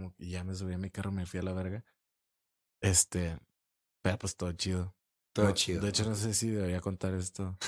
[0.00, 1.84] como que ya me subí a mi carro, me fui a la verga.
[2.80, 3.38] Este,
[4.00, 4.94] pero pues todo chido.
[5.34, 5.82] Todo No, chido.
[5.82, 7.58] De hecho, no sé si debería contar esto.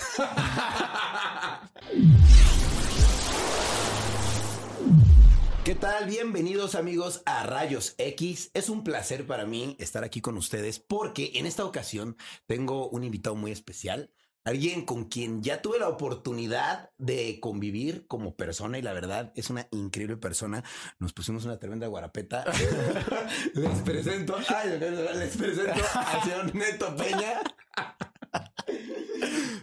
[5.64, 6.06] ¿Qué tal?
[6.06, 8.50] Bienvenidos amigos a Rayos X.
[8.54, 13.04] Es un placer para mí estar aquí con ustedes porque en esta ocasión tengo un
[13.04, 14.10] invitado muy especial,
[14.44, 19.50] alguien con quien ya tuve la oportunidad de convivir como persona y la verdad es
[19.50, 20.64] una increíble persona.
[20.98, 22.44] Nos pusimos una tremenda guarapeta.
[23.54, 24.78] les presento, ay,
[25.18, 27.40] les presento al señor Neto Peña.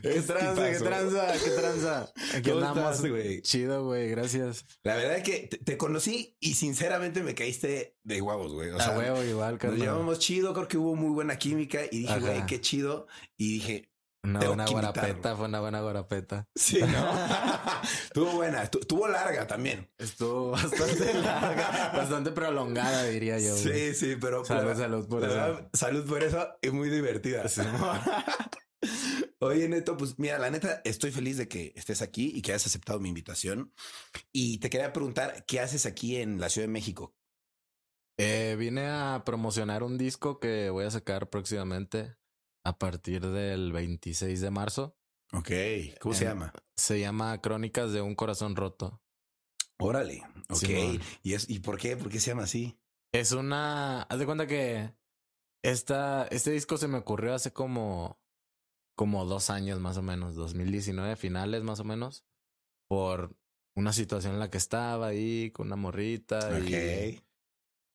[0.01, 2.13] ¿Qué tranza, qué tranza, qué tranza?
[2.33, 3.05] Aquí ¿Cómo andamos.
[3.05, 3.41] güey?
[3.41, 4.65] Chido, güey, gracias.
[4.83, 8.69] La verdad es que te, te conocí y sinceramente me caíste de huevos, güey.
[8.69, 9.79] O sea, a huevo, igual, Nos carnal.
[9.79, 13.07] llevamos chido, creo que hubo muy buena química y dije, güey, qué chido.
[13.37, 13.91] Y dije,
[14.21, 16.45] Una buena guarapeta, fue una buena guarapeta.
[16.55, 17.09] sí, ¿no?
[18.03, 19.89] Estuvo buena, estu- estuvo larga también.
[19.97, 23.51] Estuvo bastante larga, bastante prolongada, diría yo.
[23.55, 23.63] güey.
[23.63, 24.43] Sí, sí, pero.
[24.43, 25.69] Salud, pero- salud por eso.
[25.73, 27.43] Salud por eso y muy divertida.
[29.41, 32.65] Oye, Neto, pues mira, la neta, estoy feliz de que estés aquí y que hayas
[32.67, 33.73] aceptado mi invitación.
[34.33, 37.15] Y te quería preguntar, ¿qué haces aquí en la Ciudad de México?
[38.17, 42.17] Eh, vine a promocionar un disco que voy a sacar próximamente
[42.63, 44.95] a partir del 26 de marzo.
[45.33, 45.51] Ok,
[45.99, 46.53] ¿cómo se llama?
[46.75, 49.01] Se llama Crónicas de un Corazón Roto.
[49.77, 50.99] Órale, ok.
[51.23, 51.95] ¿Y, es, ¿Y por qué?
[51.95, 52.77] ¿Por qué se llama así?
[53.13, 54.03] Es una.
[54.03, 54.93] Haz de cuenta que
[55.63, 58.19] esta, este disco se me ocurrió hace como.
[58.97, 62.25] como dos años más o menos, 2019, finales más o menos.
[62.87, 63.35] Por
[63.75, 66.59] una situación en la que estaba ahí con una morrita.
[66.59, 67.23] Y, Ok.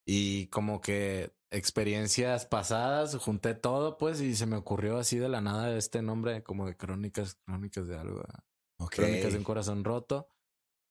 [0.07, 5.41] Y como que experiencias pasadas, junté todo, pues, y se me ocurrió así de la
[5.41, 8.23] nada este nombre, como de crónicas, crónicas de algo.
[8.81, 8.97] Ok.
[8.97, 10.29] Crónicas de un corazón roto.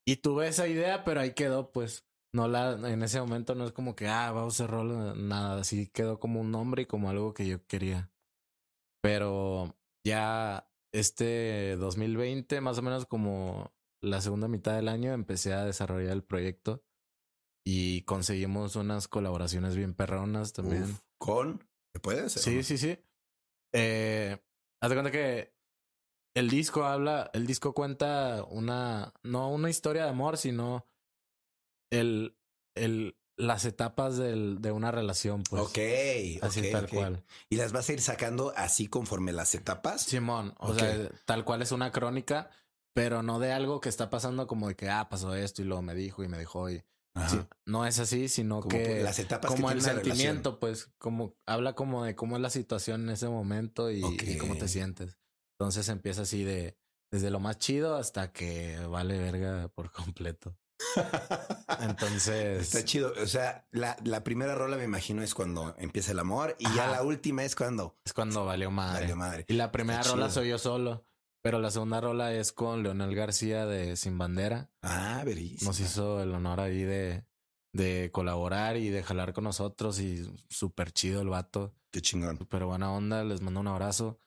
[0.05, 2.05] Y tuve esa idea, pero ahí quedó, pues.
[2.35, 5.61] No la, en ese momento no es como que, ah, vamos a hacer rol, nada.
[5.61, 8.11] Así quedó como un nombre y como algo que yo quería.
[9.03, 13.71] Pero ya este 2020, más o menos como
[14.01, 16.83] la segunda mitad del año, empecé a desarrollar el proyecto
[17.63, 20.83] y conseguimos unas colaboraciones bien perronas también.
[20.83, 21.67] Uf, ¿Con?
[21.93, 22.41] ¿Se puede hacer?
[22.41, 22.97] Sí, sí, sí.
[23.73, 24.37] Eh,
[24.81, 25.53] haz de cuenta que
[26.35, 30.85] el disco habla, el disco cuenta una, no una historia de amor, sino
[31.91, 32.37] el,
[32.75, 35.61] el, las etapas del, de una relación, pues.
[35.61, 37.23] ok, Así tal cual.
[37.49, 40.01] ¿Y las vas a ir sacando así conforme las etapas?
[40.01, 42.49] Simón, o sea, tal cual es una crónica,
[42.93, 45.81] pero no de algo que está pasando como de que, ah, pasó esto y luego
[45.81, 46.83] me dijo y me dejó y.
[47.29, 50.03] sí, no es así, sino Como que las etapas como que el relación.
[50.05, 54.37] sentimiento, pues, como habla como de cómo es la situación en ese momento y, y
[54.37, 55.17] cómo te sientes.
[55.59, 56.77] Entonces empieza así de
[57.11, 60.57] desde lo más chido hasta que vale verga por completo.
[61.79, 63.13] Entonces, Está chido.
[63.21, 66.87] O sea, la, la primera rola me imagino es cuando empieza el amor y ya
[66.87, 69.01] la última es cuando es cuando valió madre.
[69.01, 69.45] valió madre.
[69.47, 70.33] Y la primera Está rola chido.
[70.33, 71.05] soy yo solo,
[71.43, 74.71] pero la segunda rola es con Leonel García de Sin Bandera.
[74.81, 75.69] Ah, verísimo.
[75.69, 77.25] Nos hizo el honor ahí de,
[77.73, 81.75] de colaborar y de jalar con nosotros y súper chido el vato.
[81.91, 82.37] Qué chingón.
[82.37, 84.21] Súper buena onda, les mando un abrazo.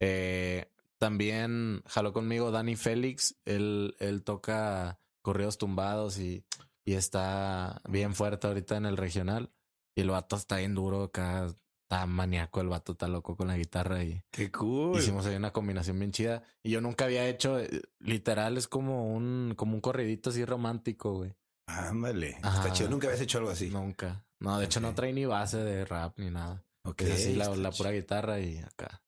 [0.00, 0.68] Eh,
[0.98, 6.44] también jaló conmigo Dani Félix, él, él toca corridos tumbados y,
[6.84, 9.52] y está bien fuerte ahorita en el regional.
[9.94, 11.46] Y el vato está bien duro acá,
[11.86, 14.98] está maníaco, el vato está loco con la guitarra y Qué cool.
[14.98, 16.42] hicimos ahí una combinación bien chida.
[16.62, 21.14] Y yo nunca había hecho, eh, literal, es como un, como un corridito así romántico,
[21.14, 21.34] güey.
[21.68, 22.30] Ándale.
[22.30, 22.90] Está chido.
[22.90, 23.70] Nunca habías hecho algo así.
[23.70, 24.24] Nunca.
[24.40, 26.64] No, de hecho no trae ni base de rap ni nada.
[26.84, 29.02] Ok, Es así la, la pura guitarra y acá.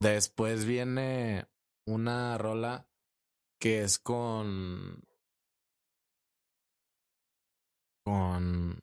[0.00, 1.46] Después viene
[1.86, 2.88] una rola
[3.60, 5.02] que es con.
[8.04, 8.80] Con.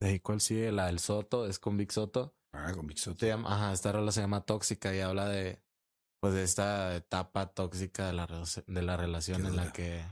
[0.00, 0.72] ¿De cuál sigue?
[0.72, 2.34] La del Soto, es con Big Soto.
[2.52, 3.18] Ah, con Big Soto.
[3.20, 5.62] Se llama, ajá, esta rola se llama Tóxica y habla de.
[6.22, 8.26] Pues de esta etapa tóxica de la,
[8.66, 10.04] de la relación en la que.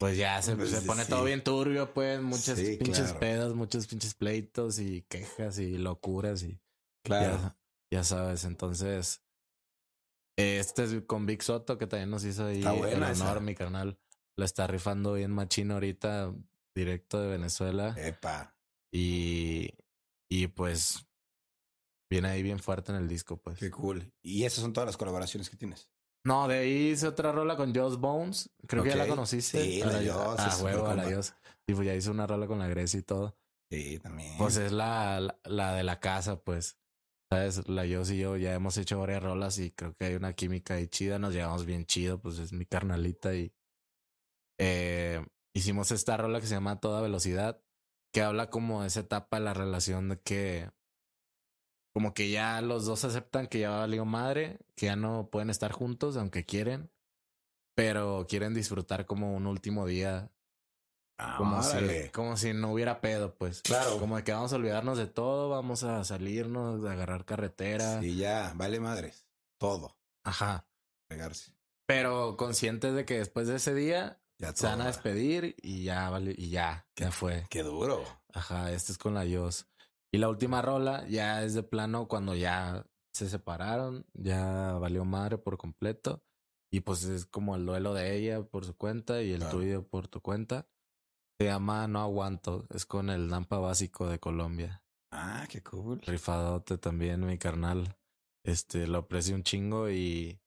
[0.00, 1.10] Pues ya se, Pues, se pone sí.
[1.10, 3.20] todo bien turbio, pues, muchas Sí, pinches claro.
[3.20, 6.58] pedas, muchos pinches pleitos y quejas y locuras y
[7.04, 7.36] Claro.
[7.38, 7.56] ya,
[7.92, 9.22] ya sabes, entonces.
[10.38, 13.98] Este es con Big Soto, que también nos hizo ahí el honor, mi carnal.
[14.38, 16.32] La está rifando bien machino ahorita,
[16.74, 17.94] directo de Venezuela.
[17.98, 18.56] Epa.
[18.92, 19.70] Y,
[20.28, 21.06] y pues
[22.10, 23.58] viene ahí bien fuerte en el disco, pues.
[23.58, 24.12] Qué cool.
[24.22, 25.88] Y esas son todas las colaboraciones que tienes.
[26.26, 28.50] No, de ahí hice otra rola con Joss Bones.
[28.66, 29.62] Creo que ya la conociste.
[29.62, 31.04] Sí, la Joss, Ah, huevo, a la.
[31.04, 31.34] Joss.
[31.66, 33.38] Y pues ya hice una rola con la Grecia y todo.
[33.70, 34.36] Sí, también.
[34.36, 36.76] Pues es la, la, la de la casa, pues.
[37.32, 37.68] ¿Sabes?
[37.68, 40.74] La Joss y yo ya hemos hecho varias rolas y creo que hay una química
[40.74, 41.20] ahí chida.
[41.20, 43.54] Nos llevamos bien chido, pues es mi carnalita y...
[44.58, 47.62] eh, hicimos esta rola que se llama Toda Velocidad.
[48.12, 50.70] Que habla como de esa etapa de la relación de que
[51.92, 55.72] como que ya los dos aceptan que ya valió madre, que ya no pueden estar
[55.72, 56.90] juntos aunque quieren,
[57.74, 60.30] pero quieren disfrutar como un último día
[61.22, 63.60] Ah, como si, como si no hubiera pedo, pues.
[63.60, 63.98] Claro.
[63.98, 68.00] Como de que vamos a olvidarnos de todo, vamos a salirnos, a agarrar carretera.
[68.00, 69.26] Sí, ya, vale madres.
[69.58, 69.98] Todo.
[70.24, 70.66] Ajá.
[71.08, 71.52] Pegarse.
[71.86, 76.08] Pero conscientes de que después de ese día Ya se van a despedir y ya
[76.08, 77.44] vale, y ya, ya fue.
[77.50, 78.02] Qué duro.
[78.32, 79.66] Ajá, este es con la Dios.
[80.12, 85.36] Y la última rola ya es de plano cuando ya se separaron, ya valió madre
[85.36, 86.24] por completo.
[86.72, 89.58] Y pues es como el duelo de ella por su cuenta y el Claro.
[89.58, 90.68] tuyo por tu cuenta.
[91.38, 94.82] Se llama No Aguanto, es con el Nampa básico de Colombia.
[95.12, 96.00] Ah, qué cool.
[96.06, 97.98] Rifadote también, mi carnal.
[98.44, 100.40] Este, lo aprecio un chingo y,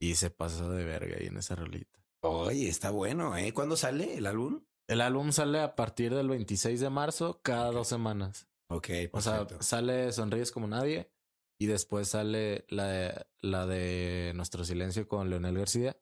[0.00, 2.03] y se pasó de verga ahí en esa rolita.
[2.28, 3.52] Oye, está bueno, ¿eh?
[3.52, 4.62] ¿Cuándo sale el álbum?
[4.88, 8.46] El álbum sale a partir del 26 de marzo, cada dos semanas.
[8.70, 9.62] Ok, O sea, perfecto.
[9.62, 11.10] sale Sonríes como nadie
[11.58, 15.96] y después sale la de, la de Nuestro Silencio con Leonel García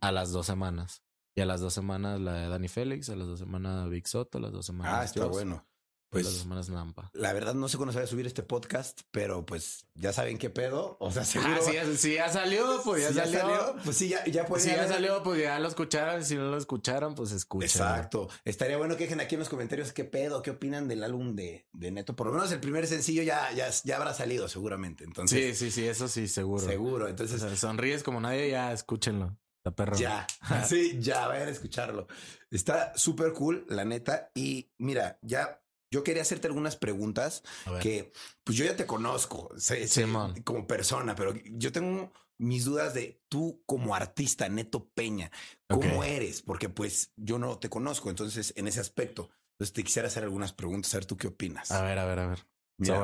[0.00, 1.02] a las dos semanas.
[1.34, 4.38] Y a las dos semanas la de Dani Félix, a las dos semanas Vic Soto,
[4.38, 4.94] a las dos semanas.
[4.94, 5.66] Ah, está Dios, bueno.
[6.12, 7.10] Las Pues dos semanas Nampa.
[7.14, 10.38] la verdad no sé cuándo se va a subir este podcast, pero pues ya saben
[10.38, 10.96] qué pedo.
[11.00, 11.54] O sea, seguro.
[11.56, 13.76] Ah, sí, ya- sí, ya salió, pues ya si salió.
[13.84, 16.24] Pues sí, ya, ya pueden si ya salió, pues ya lo escucharon.
[16.24, 17.68] Si no lo escucharon, pues escuchen.
[17.68, 18.28] Exacto.
[18.44, 21.66] Estaría bueno que dejen aquí en los comentarios qué pedo, qué opinan del álbum de,
[21.72, 22.14] de Neto.
[22.14, 25.04] Por lo menos el primer sencillo ya, ya, ya habrá salido seguramente.
[25.04, 26.64] Sí, Entonces, sí, sí, eso sí, seguro.
[26.64, 27.04] seguro.
[27.06, 29.36] O Entonces, sea, sonríes como nadie, ya escúchenlo.
[29.58, 29.96] Está perro.
[29.96, 30.24] ya.
[30.68, 32.06] Sí, ya, vayan a escucharlo.
[32.50, 34.30] Está súper cool, la neta.
[34.34, 37.42] Y mira, ya yo quería hacerte algunas preguntas
[37.80, 38.12] que,
[38.44, 40.42] pues yo ya te conozco sé- sé Simón.
[40.42, 45.30] como persona, pero yo tengo mis dudas de tú como artista, Neto Peña,
[45.68, 46.42] ¿cómo eres?
[46.42, 49.30] Porque pues yo no te conozco, entonces en ese aspecto.
[49.52, 51.70] Entonces te quisiera hacer algunas preguntas, a ver tú qué opinas.
[51.70, 52.46] A ver, a ver, a ver.
[52.78, 52.98] Mira,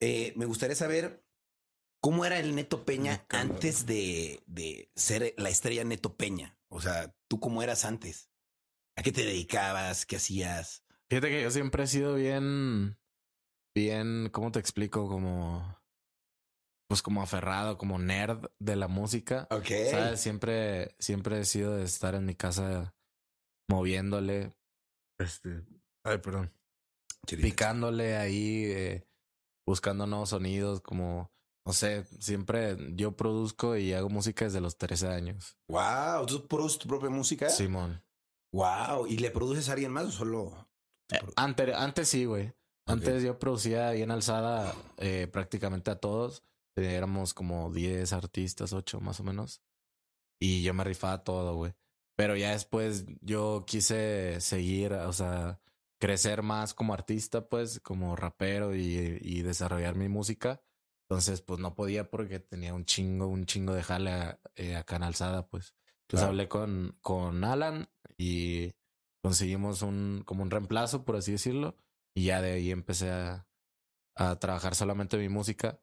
[0.00, 1.24] eh, me gustaría saber
[2.00, 6.58] cómo era el Neto Peña antes de, de ser la estrella Neto Peña.
[6.68, 8.30] O sea, ¿tú cómo eras antes?
[8.96, 10.04] ¿A qué te dedicabas?
[10.06, 10.82] ¿Qué hacías?
[11.12, 12.96] Fíjate que yo siempre he sido bien,
[13.76, 15.08] bien, ¿cómo te explico?
[15.08, 15.78] Como,
[16.88, 19.46] pues como aferrado, como nerd de la música.
[19.50, 19.66] Ok.
[19.90, 20.22] ¿Sabes?
[20.22, 22.94] Siempre, siempre he sido de estar en mi casa
[23.68, 24.54] moviéndole,
[25.20, 25.66] este,
[26.02, 26.50] ay, perdón,
[27.26, 27.46] Chirita.
[27.46, 29.06] picándole ahí, eh,
[29.68, 31.30] buscando nuevos sonidos, como,
[31.66, 35.58] no sé, siempre yo produzco y hago música desde los 13 años.
[35.68, 37.50] Wow, ¿tú produces tu propia música?
[37.50, 38.02] Simón.
[38.54, 40.71] Wow, ¿y le produces a alguien más o solo?
[41.12, 42.52] Eh, produ- ante- antes sí, güey.
[42.86, 46.42] Antes yo producía ahí en Alzada eh, prácticamente a todos.
[46.76, 49.62] Eh, éramos como 10 artistas, 8 más o menos.
[50.40, 51.74] Y yo me rifaba todo, güey.
[52.16, 55.60] Pero ya después yo quise seguir, o sea,
[56.00, 60.60] crecer más como artista, pues, como rapero y, y desarrollar mi música.
[61.08, 64.96] Entonces, pues no podía porque tenía un chingo, un chingo de jale a- eh, acá
[64.96, 65.74] en Alzada, pues.
[66.02, 66.28] Entonces Claro.
[66.28, 67.88] hablé con, con Alan
[68.18, 68.72] y
[69.22, 71.76] conseguimos un, como un reemplazo, por así decirlo.
[72.14, 73.46] Y ya de ahí empecé a,
[74.16, 75.80] a trabajar solamente mi música.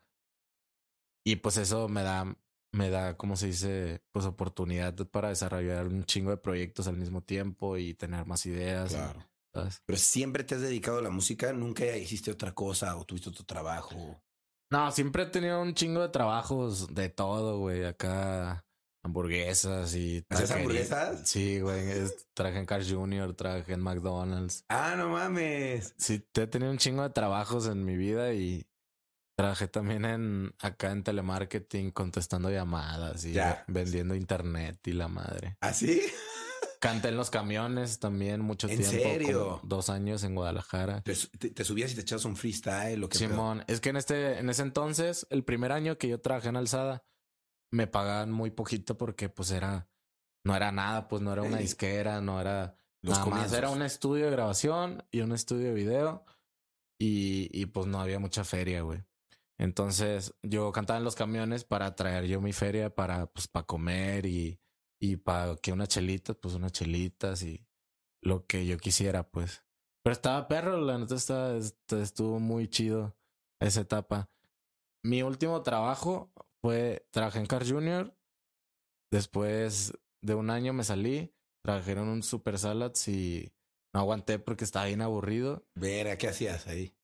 [1.25, 2.37] Y pues eso me da,
[2.71, 4.03] me da, ¿cómo se dice?
[4.11, 8.93] Pues oportunidad para desarrollar un chingo de proyectos al mismo tiempo y tener más ideas.
[8.93, 9.25] Claro.
[9.53, 9.81] ¿sabes?
[9.85, 13.45] Pero siempre te has dedicado a la música, nunca hiciste otra cosa o tuviste otro
[13.45, 14.21] trabajo.
[14.71, 17.85] No, siempre he tenido un chingo de trabajos de todo, güey.
[17.85, 18.63] Acá
[19.03, 20.23] hamburguesas y...
[20.29, 21.27] ¿Haces hamburguesas?
[21.29, 21.89] Sí, güey.
[21.89, 24.65] es- Trabajé en Cars Jr., trabajé en McDonald's.
[24.69, 25.93] Ah, no mames.
[25.97, 28.65] Sí, te he tenido un chingo de trabajos en mi vida y
[29.37, 33.63] trabajé también en acá en telemarketing contestando llamadas y Ya.
[33.67, 35.57] vendiendo internet y la madre.
[35.61, 36.01] ¿Así?
[36.81, 38.91] Canté en los camiones también mucho ¿En tiempo.
[38.97, 39.43] serio?
[39.59, 41.01] como dos años en Guadalajara.
[41.01, 41.13] ¿Te,
[41.65, 43.29] subías y te echabas un freestyle o qué pedo?
[43.31, 46.55] Simón, es que en este, en ese entonces, el primer año que yo trabajé en
[46.55, 47.03] Alzada,
[47.71, 49.89] me pagaban muy poquito porque pues era,
[50.45, 53.57] no era nada, pues no era una disquera, no era Los nada más, comienzos.
[53.57, 56.25] era un estudio de grabación y un estudio de video
[56.99, 59.03] y, y pues no había mucha feria, güey.
[59.57, 64.25] Entonces yo cantaba en los camiones para traer yo mi feria para pues para comer
[64.25, 64.59] y,
[65.01, 67.65] y para que unas chelitas, pues unas chelitas y
[68.21, 69.63] lo que yo quisiera, pues.
[70.03, 73.17] Pero estaba perro, la neta estaba, est- estuvo muy chido
[73.61, 74.29] esa etapa.
[75.03, 78.15] Mi último trabajo fue, trabajé en Car Junior.
[79.11, 83.51] Después de un año me salí, trabajé en un Super Salads y
[83.93, 85.65] no aguanté porque estaba bien aburrido.
[85.75, 86.95] Vera, ¿qué hacías ahí?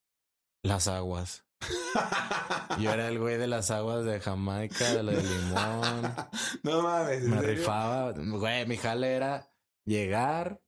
[0.63, 1.45] Las aguas.
[2.79, 6.15] Yo era el güey de las aguas de Jamaica, de la de limón.
[6.63, 7.23] no mames.
[7.23, 7.55] ¿en Me serio?
[7.55, 8.11] rifaba.
[8.11, 9.49] Güey, mi jale era
[9.85, 10.61] llegar,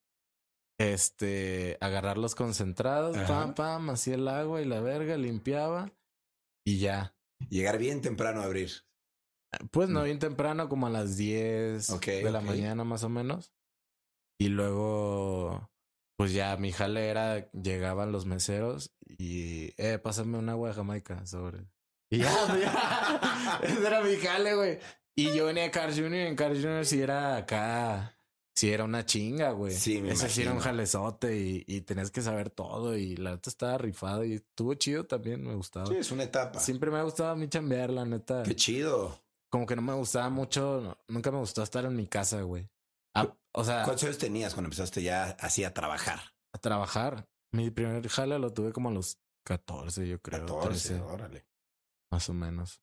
[0.80, 3.28] este, agarrar los concentrados, Ajá.
[3.28, 5.92] pam, pam, hacía el agua y la verga, limpiaba
[6.66, 7.16] y ya.
[7.50, 8.72] Llegar bien temprano a abrir.
[9.72, 10.06] Pues no Mm.
[10.06, 13.54] bien temprano, como a las 10 Ok, de la mañana más o menos.
[14.40, 15.72] Y luego,
[16.18, 21.26] pues ya mi jale era, llegaban los meseros y, eh, pásame un agua de Jamaica
[21.26, 21.66] sobre.
[22.12, 23.60] Y ya, pues, ya.
[23.64, 24.80] ese era mi jale, güey.
[25.16, 26.14] Y yo venía a Carl Jr.
[26.14, 26.86] y en Carl Jr.
[26.86, 28.17] sí era acá,
[28.58, 29.72] sí era una chinga, güey.
[29.74, 33.32] Sí, me Ese sí era un jalezote y, y tenías que saber todo y la
[33.32, 35.86] neta estaba rifado y estuvo chido también, me gustaba.
[35.86, 36.60] Sí, es una etapa.
[36.60, 39.22] Siempre me ha gustado a mí chambear, la neta Qué chido.
[39.50, 42.68] como que no me gustaba mucho, nunca me gustó estar en mi casa, güey.
[43.16, 46.20] A- o sea, ¿Cuántos años tenías cuando empezaste ya así a trabajar?
[46.54, 47.28] a trabajar.
[47.52, 50.40] Mi primer jale lo tuve como a los 14, yo creo.
[50.46, 51.46] 14, 13, órale.
[52.12, 52.82] más o menos.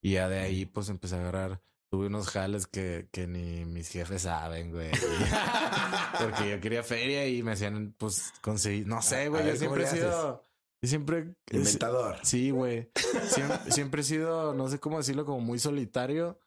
[0.00, 1.60] Y ya de ahí, pues empecé a agarrar.
[1.90, 4.90] Tuve unos jales que, que ni mis jefes saben, güey.
[6.20, 8.86] Porque yo quería feria y me hacían, pues, conseguir.
[8.86, 9.42] No sé, güey.
[9.42, 10.48] Yo ver, ¿cómo siempre he sido.
[10.82, 11.34] Yo siempre.
[11.50, 12.16] Inventador.
[12.22, 12.90] Sí, güey.
[13.28, 16.38] Siempre, siempre he sido, no sé cómo decirlo, como muy solitario.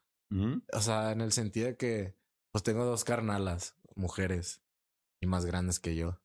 [0.72, 2.16] O sea, en el sentido de que
[2.52, 4.62] pues tengo dos carnalas, mujeres,
[5.20, 6.20] y más grandes que yo.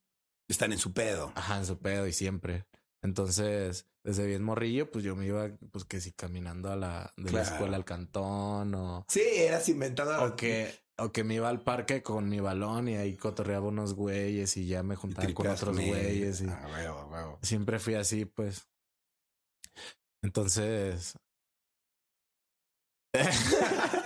[0.50, 1.32] Están en su pedo.
[1.36, 2.66] Ajá, en su pedo y siempre.
[3.02, 7.24] Entonces, desde bien morrillo, pues yo me iba, pues que si caminando a la, de
[7.30, 7.38] Claro.
[7.46, 10.32] la escuela al cantón o, Sí, eras inventador.
[10.32, 13.96] o que, o que me iba al parque con mi balón y ahí cotorreaba unos
[13.96, 17.40] güeyes y ya me juntaba con otros güeyes y Ah, huevo, huevo.
[17.42, 18.70] siempre fui así, pues.
[20.24, 21.18] Entonces.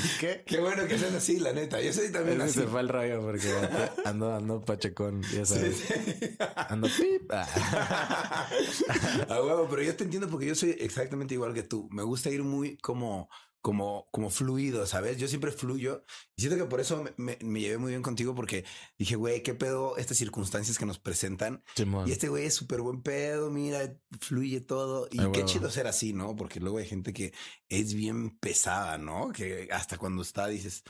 [0.20, 0.42] ¿Qué?
[0.46, 1.80] Qué bueno que seas así, la neta.
[1.80, 2.60] Yo soy también así.
[2.60, 3.52] se fue el rollo porque
[4.04, 5.76] ando, ando pachecón, ya Sí, sabes.
[5.76, 6.36] sí.
[6.68, 7.30] Ando pip.
[7.30, 8.48] Ah.
[9.28, 11.88] A huevo, pero yo te entiendo porque yo soy exactamente igual que tú.
[11.90, 13.28] Me gusta ir muy como,
[13.60, 15.18] como, como fluido, ¿sabes?
[15.18, 16.04] Yo siempre fluyo
[16.36, 18.64] y siento que por eso me, me- me llevé muy bien contigo porque
[18.98, 21.62] dije, güey, qué pedo estas circunstancias que nos presentan.
[22.06, 25.08] Y este güey es súper buen pedo, mira, fluye todo.
[25.10, 26.36] Y Ay, qué chido ser así, ¿no?
[26.36, 27.32] Porque luego hay gente que
[27.68, 29.32] es bien pesada, ¿no?
[29.32, 30.84] Que hasta cuando está dices,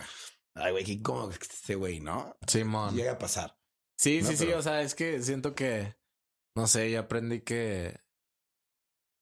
[0.55, 2.37] ay, güey, qué incómodo que este güey, ¿no?
[2.47, 2.95] Simón.
[2.95, 3.59] Llega a pasar.
[3.97, 4.53] Sí, No, sí, sí.
[4.53, 5.97] O sea, es que siento que,
[6.55, 7.99] no sé, yo aprendí que,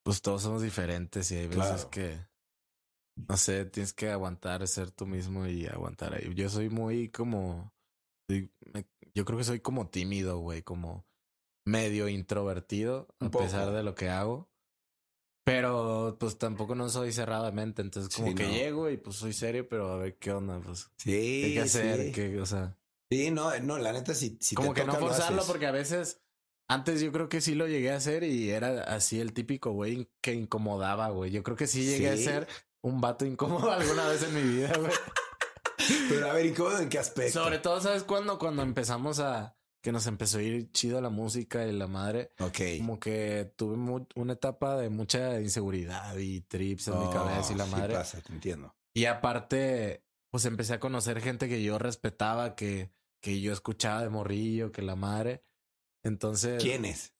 [0.03, 1.89] pues todos somos diferentes y hay veces Claro.
[1.89, 2.19] que,
[3.27, 6.33] no sé, tienes que aguantar, ser tú mismo y aguantar ahí.
[6.35, 7.73] Yo soy muy como,
[9.13, 11.05] yo creo que soy como tímido, güey, como
[11.65, 13.71] medio introvertido a Un pesar poco.
[13.77, 14.49] de lo que hago.
[15.43, 18.49] Pero pues tampoco no soy cerrado de mente, entonces como Sí, que no.
[18.49, 21.59] llego y pues soy serio, pero a ver qué onda, pues Sí, qué hay que
[21.61, 22.11] hacer, sí.
[22.11, 22.77] qué, o sea,
[23.09, 25.65] Sí, no, no, la neta, si, si como te que no toca, lo forzarlo porque
[25.67, 26.21] a veces
[26.69, 30.11] antes yo creo que sí lo llegué a hacer y era así el típico güey
[30.21, 31.31] que incomodaba, güey.
[31.31, 32.13] Yo creo que sí llegué ¿Sí?
[32.13, 32.47] a ser
[32.81, 34.91] un vato incómodo alguna vez en mi vida, güey.
[36.09, 37.43] Pero a ver, ¿incómodo en qué aspecto?
[37.43, 38.37] Sobre todo, ¿sabes cuándo?
[38.39, 42.59] Cuando empezamos a que nos empezó a ir chido la música y la madre, Ok.
[42.79, 43.75] como que tuve
[44.15, 47.93] una etapa de mucha inseguridad y trips en mi Oh, cabeza y la sí madre.
[47.93, 48.75] pasa, te entiendo.
[48.93, 52.91] Y aparte, pues empecé a conocer gente que yo respetaba, que,
[53.21, 55.45] que yo escuchaba de morrillo, que la madre.
[56.03, 57.13] Entonces, ¿Quién es?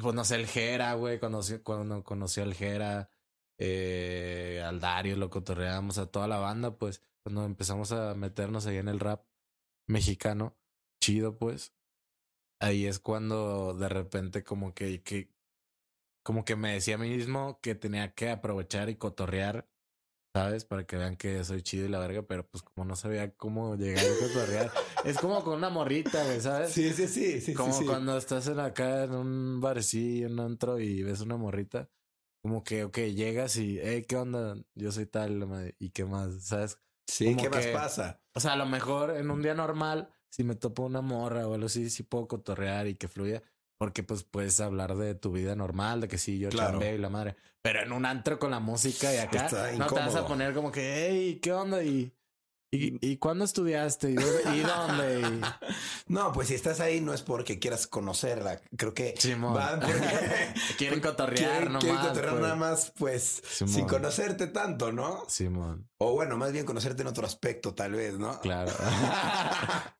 [0.00, 3.08] pues no sé, el Jera, güey, conoció, cuando conoció al Jera,
[3.58, 8.76] eh, al Dario, lo cotorreamos a toda la banda, pues cuando empezamos a meternos ahí
[8.76, 9.24] en el rap
[9.88, 10.56] mexicano,
[11.00, 11.72] chido, pues.
[12.60, 15.34] Ahí es cuando de repente como que, que
[16.24, 19.68] como que me decía a mí mismo que tenía que aprovechar y cotorrear,
[20.34, 20.64] ¿sabes?
[20.64, 23.76] Para que vean que soy chido y la verga, pero pues como no sabía cómo
[23.76, 24.72] llegar y cotorrear.
[25.04, 26.72] es como con una morrita, güey, ¿sabes?
[26.72, 27.54] Sí, sí, sí, sí.
[27.54, 27.86] Como sí, sí.
[27.86, 31.90] cuando estás en acá en un barcillo, en un antro y ves una morrita.
[32.44, 34.54] Como que, ok, llegas y, hey, ¿qué onda?
[34.74, 36.44] Yo soy tal, madre, ¿y qué más?
[36.44, 36.78] ¿Sabes?
[37.06, 38.20] Sí, como ¿qué más pasa?
[38.34, 41.54] O sea, a lo mejor en un día normal, si me topo una morra o
[41.54, 43.42] algo así, sí puedo cotorrear y que fluya.
[43.78, 46.72] Porque pues puedes hablar de tu vida normal, de que sí, yo Claro.
[46.72, 47.36] chambeo y la madre.
[47.62, 50.52] Pero en un antro con la música y acá, Está no te vas a poner
[50.52, 51.82] como que, hey, ¿qué onda?
[51.82, 52.12] ¿Y,
[52.76, 54.10] y, y cuándo estudiaste?
[54.10, 54.56] ¿Y dónde?
[54.56, 55.20] ¿Y dónde?
[55.20, 55.40] Y-
[56.06, 58.60] No, pues si estás ahí no es porque quieras conocerla.
[58.76, 61.82] Creo que van porque Quieren cotorrear nomás.
[61.84, 62.42] quieren cotorrear pues.
[62.42, 65.24] nada más, pues, sin conocerte tanto, ¿no?
[65.28, 68.38] Simón, O bueno, más bien conocerte en otro aspecto, tal vez, ¿no?
[68.40, 68.72] claro.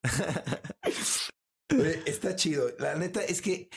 [2.06, 2.68] Está chido.
[2.78, 3.68] La neta es que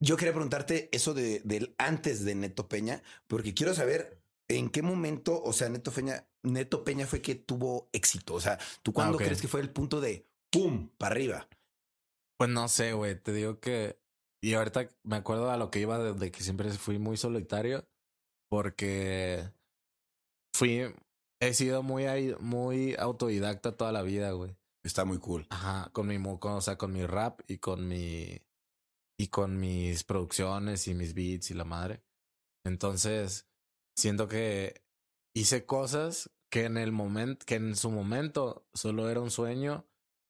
[0.00, 4.82] yo quería preguntarte eso de, del antes de Neto Peña, porque quiero saber en qué
[4.82, 8.34] momento, o sea, Neto Peña, Neto Peña fue que tuvo éxito.
[8.34, 9.24] O sea, ¿tú cuándo ok.
[9.24, 11.48] crees que fue el punto de pum para arriba?
[12.38, 13.20] Pues no sé, güey.
[13.20, 13.98] Te digo que.
[14.42, 17.86] Y ahorita me acuerdo a lo que iba de, de que siempre fui muy solitario.
[18.48, 19.50] Porque
[20.54, 20.94] fui.
[21.40, 22.06] He sido muy,
[22.40, 24.56] muy autodidacta toda la vida, güey.
[24.84, 25.46] Está muy cool.
[25.50, 28.40] Ajá, con mi, con- o sea, con mi rap y con mi,
[29.18, 32.02] y con mis producciones y mis beats y la madre.
[32.64, 33.46] Entonces,
[33.98, 34.82] siento que
[35.34, 39.84] hice cosas que en el momento, que en su momento solo era un sueño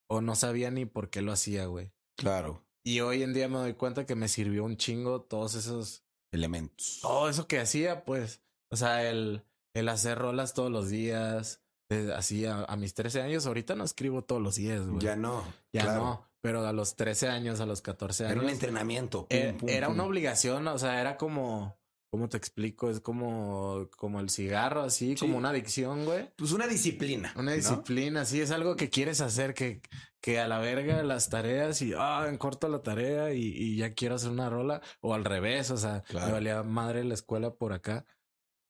[0.08, 1.92] o no sabía ni por qué lo hacía, güey.
[2.16, 2.64] Claro.
[2.84, 6.02] Y hoy en día me doy cuenta que me sirvió un chingo todos esos,
[6.32, 6.98] Elementos.
[7.02, 8.42] todo eso que hacía, pues.
[8.70, 11.62] O sea, el, el hacer rolas todos los días.
[11.90, 15.00] eh, Así a, a mis 13 años, ahorita no escribo todos los días, güey.
[15.00, 15.44] Ya no.
[15.72, 16.00] Ya claro.
[16.04, 18.44] no, pero a los 13 años, a los 14 Era años.
[18.44, 19.28] un entrenamiento.
[19.28, 19.94] pum, eh, pum, era pum.
[19.94, 21.76] una obligación, o sea, era como,
[22.10, 22.88] ¿cómo te explico?
[22.90, 25.16] Es como, como el cigarro, así, Sí.
[25.26, 26.32] como una adicción, güey.
[26.36, 27.32] Pues una disciplina.
[27.36, 27.56] Una ¿no?
[27.56, 29.80] disciplina, sí, es algo que quieres hacer, que,
[30.20, 33.94] que a la verga las tareas y, ah, en corto la tarea y, y ya
[33.94, 36.26] quiero hacer una rola, o al revés, o sea, Claro.
[36.26, 38.04] me valía madre la escuela por acá.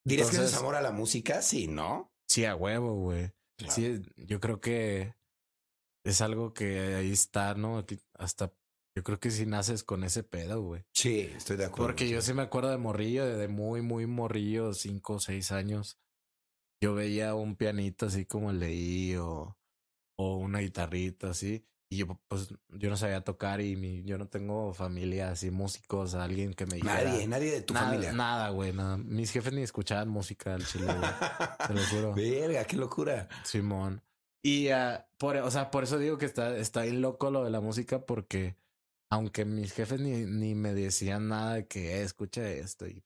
[0.05, 1.43] ¿Dirías que eso es amor a la música?
[1.43, 2.12] Sí, ¿no?
[2.28, 3.33] Sí, a huevo, güey.
[3.59, 3.73] Claro.
[3.75, 5.14] Sí, yo creo que
[6.05, 7.85] es algo que ahí está, ¿no?
[7.87, 8.52] Que hasta
[8.96, 10.82] yo creo que si naces con ese pedo, güey.
[10.94, 11.88] Sí, estoy de acuerdo.
[11.88, 15.98] Porque yo sí me acuerdo de morrillo, de, muy, muy morrillo, cinco o seis años.
[16.80, 19.58] Yo veía un pianito así como leí o,
[20.16, 21.66] o una guitarrita así.
[21.90, 26.14] Y yo, pues, yo no sabía tocar y mi, yo no tengo familia así, músicos,
[26.14, 27.04] alguien que me dijera.
[27.04, 28.12] Nadie, nadie de tu nada, familia.
[28.12, 28.96] Nada, güey, nada.
[28.96, 31.10] Mis jefes ni escuchaban música al chile, güey.
[31.68, 32.14] Te lo juro.
[32.14, 33.28] Verga, qué locura.
[33.44, 34.02] Simón.
[34.42, 37.50] Y ah, por, o sea, por eso digo que está, está bien loco lo de
[37.50, 38.56] la música, porque
[39.16, 43.02] aunque mis jefes ni, ni me decían nada de que "Eh, escucha esto, y,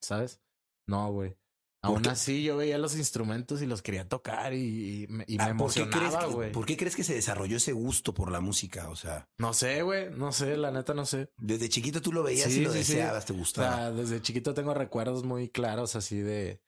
[0.00, 0.40] ¿sabes?
[0.88, 1.36] No, güey.
[1.82, 2.08] ¿Por Aún qué?
[2.10, 5.72] así yo veía los instrumentos y los quería tocar y, y me, y Ah, ¿por,
[5.72, 6.52] qué crees emocionaba, que, güey.
[6.52, 8.88] ¿Por qué crees que se desarrolló ese gusto por la música?
[8.88, 11.30] O sea, No sé, güey, no sé, la neta no sé.
[11.36, 12.94] desde chiquito tú lo veías Sí, y lo sí, sí.
[12.94, 13.76] deseabas, te O gustaba.
[13.76, 16.62] sea, desde chiquito tengo recuerdos muy claros así de,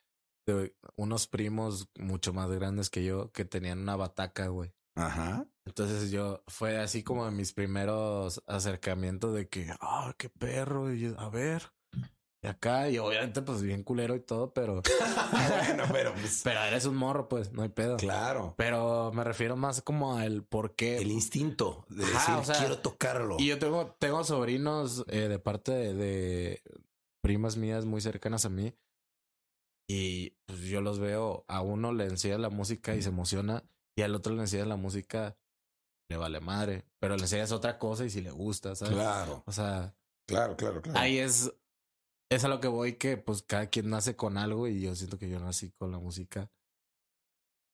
[0.46, 4.74] de unos primos mucho más grandes que yo que tenían una bataca, güey.
[4.96, 5.48] Ajá.
[5.66, 11.20] Entonces yo fue así como mis primeros acercamientos de que, ah, qué perro, y yo,
[11.20, 11.72] a ver,
[12.42, 14.82] y acá, y obviamente pues bien culero y todo, pero,
[15.32, 17.96] bueno, pero pues, pero eres un morro, pues, no hay pedo.
[17.96, 18.54] claro.
[18.56, 20.98] Pero me refiero más como al por qué.
[20.98, 23.36] El instinto de Ajá, decir, o sea, quiero tocarlo.
[23.38, 26.62] Y yo tengo, tengo sobrinos eh, de parte de, de
[27.22, 28.72] primas mías muy cercanas a mí.
[29.88, 33.64] Y pues yo los veo, a uno le enseña la música y se emociona,
[33.96, 35.36] y al otro le enseña la música,
[36.08, 36.84] le vale madre.
[36.98, 38.94] Pero le enseñas otra cosa y si le gusta, ¿sabes?
[38.94, 39.94] Claro, O sea,
[40.28, 40.98] claro, claro, claro.
[40.98, 41.52] ahí es,
[42.30, 45.18] es a lo que voy que pues cada quien nace con algo y yo siento
[45.18, 46.50] que yo nací con la música.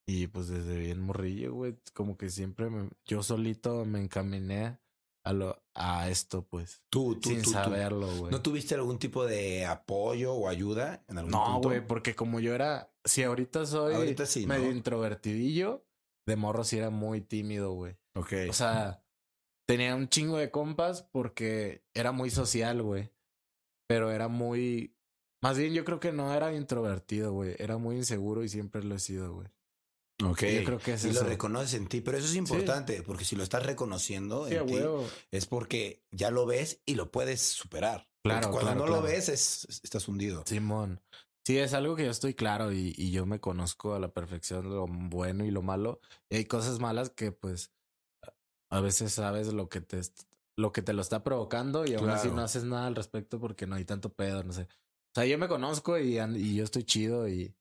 [0.08, 4.78] Y pues desde bien morrillo, güey, como que siempre me- yo solito me encaminé
[5.24, 8.32] a lo, a esto, pues, tú, tú, sin tú, saberlo, güey.
[8.32, 12.52] ¿No tuviste algún tipo de apoyo o ayuda en algún No, güey, porque como yo
[12.52, 14.54] era, si ahorita soy Ahorita sí, ¿no?
[14.54, 15.86] medio introvertidillo,
[16.26, 17.96] de morro sí era muy tímido, güey.
[18.14, 18.32] Ok.
[18.48, 19.02] O sea,
[19.66, 23.10] tenía un chingo de compas porque era muy social, güey.
[23.88, 24.96] Pero era muy.
[25.42, 27.56] Más bien, yo creo que no era introvertido, güey.
[27.58, 29.48] Era muy inseguro y siempre lo he sido, güey.
[30.24, 30.42] ok.
[30.44, 31.22] Yo creo que es y eso.
[31.24, 34.66] lo reconoces en ti, pero eso es importante, porque si lo estás reconociendo Sí, en
[34.66, 34.78] ti,
[35.32, 38.08] es porque ya lo ves y lo puedes superar.
[38.24, 40.44] Claro, Porque cuando claro, no lo ves, es, es- estás hundido.
[40.46, 41.00] Simón.
[41.44, 44.70] Sí, es algo que yo estoy claro y, y yo me conozco a la perfección
[44.70, 45.98] lo bueno y lo malo.
[46.30, 47.72] Y hay cosas malas que, pues,
[48.72, 50.00] a veces sabes lo que te,
[50.56, 53.66] lo que te lo está provocando y aún así no haces nada al respecto porque
[53.66, 54.62] no hay tanto pedo, no sé.
[54.62, 57.54] O sea, yo me conozco y, y yo estoy chido y,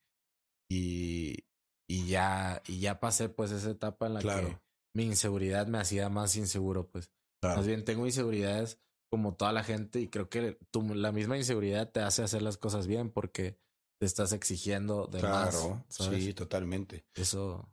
[0.70, 1.44] y,
[1.90, 4.48] y ya, y ya pasé pues esa etapa en la Claro.
[4.48, 4.60] que
[4.96, 7.12] mi inseguridad me hacía más inseguro, pues.
[7.42, 7.58] Claro.
[7.58, 8.80] Más bien tengo inseguridades
[9.12, 12.58] como toda la gente y creo que tu, la misma inseguridad te hace hacer las
[12.58, 13.58] cosas bien porque
[14.00, 15.56] te estás exigiendo de más.
[15.56, 17.06] Claro, sí, totalmente.
[17.16, 17.70] Eso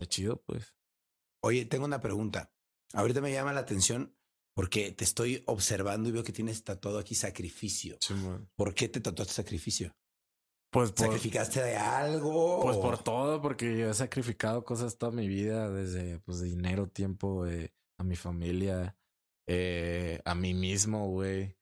[0.00, 0.74] es chido, pues.
[1.44, 2.50] Oye, tengo una pregunta.
[2.94, 4.14] Ahorita me llama la atención
[4.54, 7.96] porque te estoy observando y veo que tienes tatuado aquí sacrificio.
[8.56, 9.94] ¿Por qué te tatuaste sacrificio?
[10.70, 12.60] Pues por, ¿Sacrificaste de algo?
[12.62, 16.88] pues o- por todo, porque yo he sacrificado cosas toda mi vida, desde pues dinero,
[16.88, 18.96] tiempo, eh, a mi familia,
[19.46, 21.56] eh, a mí mismo, güey.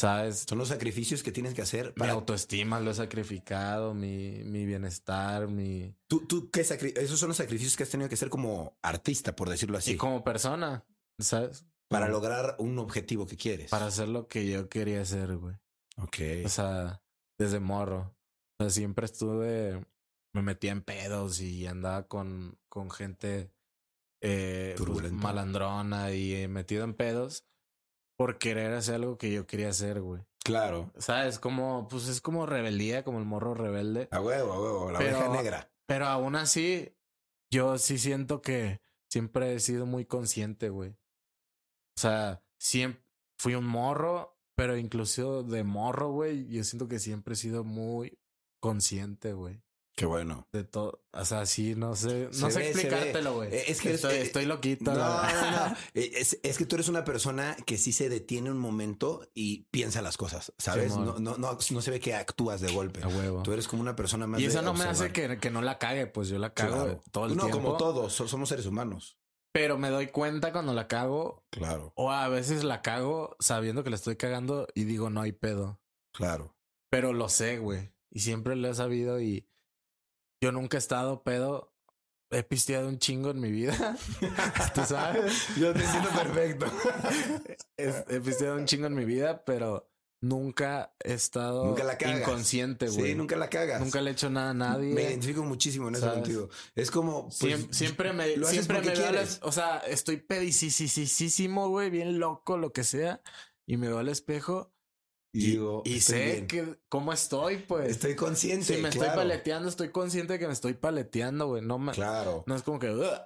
[0.00, 0.46] ¿Sabes?
[0.48, 4.64] Son los sacrificios que tienes que hacer Mi para autoestima lo he sacrificado, mi, mi
[4.64, 5.94] bienestar, mi...
[6.06, 9.36] ¿Tú, tú qué sacri- Esos son los sacrificios que has tenido que hacer como artista,
[9.36, 10.86] por decirlo así, Y como persona,
[11.18, 11.66] ¿sabes?
[11.88, 13.70] para Como- lograr un objetivo que quieres.
[13.70, 15.56] Para hacer lo que yo quería hacer, güey.
[15.98, 16.16] Ok.
[16.46, 17.02] O sea,
[17.38, 18.16] desde morro.
[18.58, 19.84] O sea, siempre estuve,
[20.32, 23.52] me metía en pedos y andaba con, con gente
[24.22, 27.44] eh, pues, malandrona y metido en pedos
[28.20, 30.20] por querer hacer algo que yo quería hacer, güey.
[30.44, 30.92] Claro.
[30.98, 31.38] ¿Sabes?
[31.38, 34.08] Como, pues es como rebeldía, como el morro rebelde.
[34.10, 34.90] A huevo, a huevo.
[34.90, 35.72] La Pero- oveja negra.
[35.86, 36.94] Pero aún así,
[37.50, 40.90] yo sí siento que siempre he sido muy consciente, güey.
[40.90, 43.02] O sea, siempre
[43.38, 48.18] fui un morro, pero incluso de morro, güey, yo siento que siempre he sido muy
[48.60, 49.62] consciente, güey.
[50.00, 50.48] Qué bueno.
[50.50, 51.04] De todo.
[51.12, 52.32] O sea, sí, no sé.
[52.32, 53.50] Se No sé ve, se explicártelo, güey.
[53.52, 54.94] Es que estoy, eh, estoy loquito.
[54.94, 55.76] No, no, no.
[55.94, 59.64] Eh, Es, es que tú eres una persona que sí se detiene un momento y
[59.70, 60.96] piensa las cosas, ¿sabes?
[60.96, 63.02] No, no, no, no se ve que actúas de golpe.
[63.02, 63.42] A huevo.
[63.42, 65.60] Tú eres como una persona más Y de eso no me hace que, que no
[65.60, 67.02] la cague, pues yo la cago Claro.
[67.12, 67.58] todo el no, tiempo.
[67.62, 69.18] como todos, so- somos seres humanos.
[69.52, 71.44] Pero me doy cuenta cuando la cago.
[71.50, 75.32] Claro, O a veces la cago sabiendo que la estoy cagando y digo, no hay
[75.32, 75.78] pedo.
[76.16, 76.56] claro.
[76.88, 77.92] Pero lo sé, güey.
[78.10, 79.46] Y siempre lo he sabido y
[80.40, 81.72] yo nunca he estado pedo.
[82.32, 83.96] He pisteado un chingo en mi vida.
[84.74, 85.48] Tú sabes.
[85.58, 86.66] Yo te entiendo perfecto.
[87.76, 89.90] He pisteado un chingo en mi vida, pero
[90.22, 92.20] nunca he estado Nunca la cagas.
[92.20, 93.10] inconsciente, güey.
[93.10, 93.80] sí, nunca la cagas.
[93.80, 94.94] Nunca le he hecho nada a nadie.
[94.94, 96.16] Me identifico muchísimo en ese ¿Sabes?
[96.22, 96.48] sentido.
[96.76, 97.24] Es como.
[97.24, 102.56] pues, Siem- siempre me, lo siempre me veo, o sea, estoy pedicísimo, güey, bien loco,
[102.58, 103.22] lo que sea,
[103.66, 104.72] y me veo al espejo
[105.32, 106.46] Y digo, y estoy sé bien.
[106.48, 107.88] que cómo estoy, pues.
[107.90, 108.74] Estoy consciente.
[108.76, 111.62] si me estoy paleteando, estoy consciente de que me estoy paleteando, güey.
[111.62, 112.42] No me, Claro.
[112.46, 113.20] no es como que, "Ugh".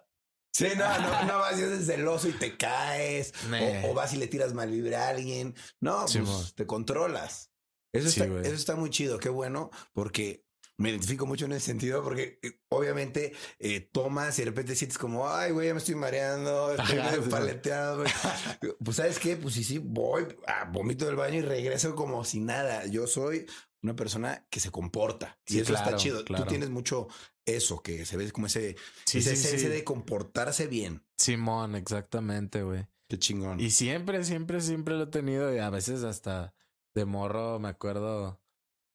[0.53, 3.33] Sí, no, no, no vas y haces celoso y te caes.
[3.87, 5.55] O, o vas y le tiras mal vibra a alguien.
[5.81, 7.51] No, Sí, pues te controlas.
[7.93, 10.44] Eso, Sí, está, eso está muy chido, qué bueno, porque
[10.77, 14.99] me identifico mucho en ese sentido, porque eh, obviamente eh, tomas y de repente sientes
[14.99, 17.99] como, ay, güey, ya me estoy mareando, estoy Ajá, medio paleteado.
[17.99, 18.11] güey".
[18.85, 19.37] pues, ¿sabes qué?
[19.37, 22.87] Pues sí, sí, voy, a vomito del baño y regreso como si nada.
[22.87, 23.47] Yo soy
[23.83, 26.25] una persona que se comporta y Sí, eso está chido.
[26.25, 26.45] claro.
[26.45, 27.07] Tú tienes mucho
[27.47, 29.31] eso, que se ve como ese, Sí, sí.
[29.31, 31.05] esencia de comportarse bien.
[31.19, 32.87] Simón, exactamente, güey.
[33.09, 33.61] Qué chingón.
[33.61, 36.55] Y siempre, siempre, siempre lo he tenido y a veces hasta
[36.95, 38.41] de morro, me acuerdo,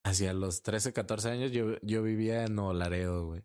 [0.04, 3.42] hacia los 13, 14 años, yo, yo vivía en Nuevo Laredo, güey.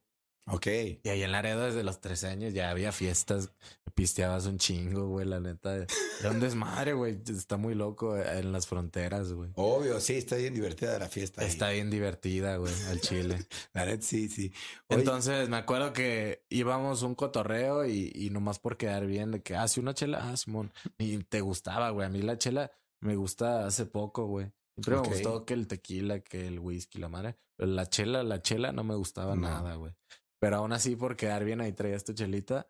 [0.47, 0.67] ok.
[1.03, 3.51] Y ahí en Laredo desde los 13 años ya había fiestas,
[3.93, 5.75] pisteabas un chingo, güey, la neta.
[6.19, 7.19] Era un desmadre, güey.
[7.27, 9.51] Está muy loco eh, en las fronteras, güey.
[9.55, 11.41] Obvio, sí, está bien divertida la fiesta.
[11.41, 11.47] ahí.
[11.47, 13.37] Está bien divertida, güey, al chile.
[13.73, 14.51] La neta, sí, sí.
[14.87, 19.41] Oye, Entonces me acuerdo que íbamos un cotorreo y, y nomás por quedar bien, de
[19.41, 20.71] que, ah, sí, una chela, ah, Simón.
[20.97, 22.05] Y te gustaba, güey.
[22.05, 24.51] A mí la chela me gusta hace poco, güey.
[24.75, 27.37] Siempre me gustó que el tequila, que el whisky, la madre.
[27.57, 29.41] Pero la chela, la chela no me gustaba No.
[29.47, 29.93] nada, güey.
[30.39, 32.67] Pero aún así, por quedar bien, ahí traías tu chelita.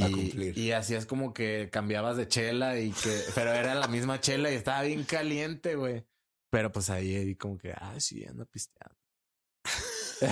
[0.00, 0.58] A Y, cumplir.
[0.58, 4.54] y hacías como que cambiabas de chela y que, pero era la misma chela y
[4.56, 6.04] estaba bien caliente, güey.
[6.50, 8.96] Pero pues ahí, como que, ah, sí, anda pisteando.
[10.20, 10.26] a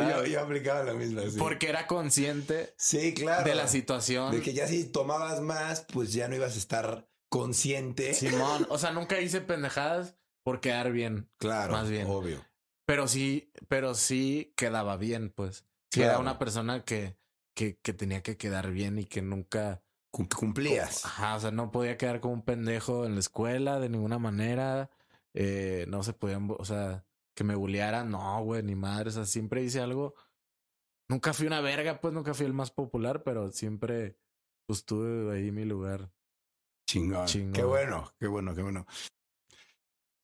[0.00, 0.10] a.
[0.10, 1.20] Yo, yo aplicaba lo mismo.
[1.22, 1.36] Sí.
[1.38, 3.44] Porque era consciente Sí, claro.
[3.44, 4.32] de la situación.
[4.32, 8.14] De que ya si tomabas más, pues ya no ibas a estar consciente.
[8.14, 12.06] Simón, o sea, nunca hice pendejadas por quedar bien, Claro, Más bien.
[12.08, 12.44] obvio.
[12.86, 15.64] pero sí, pero sí quedaba bien, pues.
[15.90, 16.10] Sí Claro.
[16.12, 17.16] era una persona que,
[17.56, 21.04] que, que tenía que quedar bien y que nunca, Cum- Cumplías.
[21.04, 24.90] ajá, o sea, no podía quedar como un pendejo en la escuela de ninguna manera,
[25.34, 29.24] eh, no se podían, o sea, que me bullearan, no, güey, ni madre, o sea,
[29.24, 30.14] siempre hice algo,
[31.08, 34.16] nunca fui una verga, pues nunca fui el más popular, pero siempre,
[34.66, 36.12] pues tuve ahí mi lugar.
[36.94, 37.26] Chingón.
[37.26, 37.52] Chingón.
[37.52, 38.86] Qué bueno, qué bueno, qué bueno.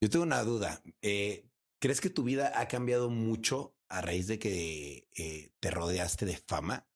[0.01, 0.81] Yo tengo una duda.
[1.03, 1.45] Eh,
[1.81, 6.37] ¿Crees que tu vida ha cambiado mucho a raíz de que eh, te rodeaste de
[6.37, 6.87] fama?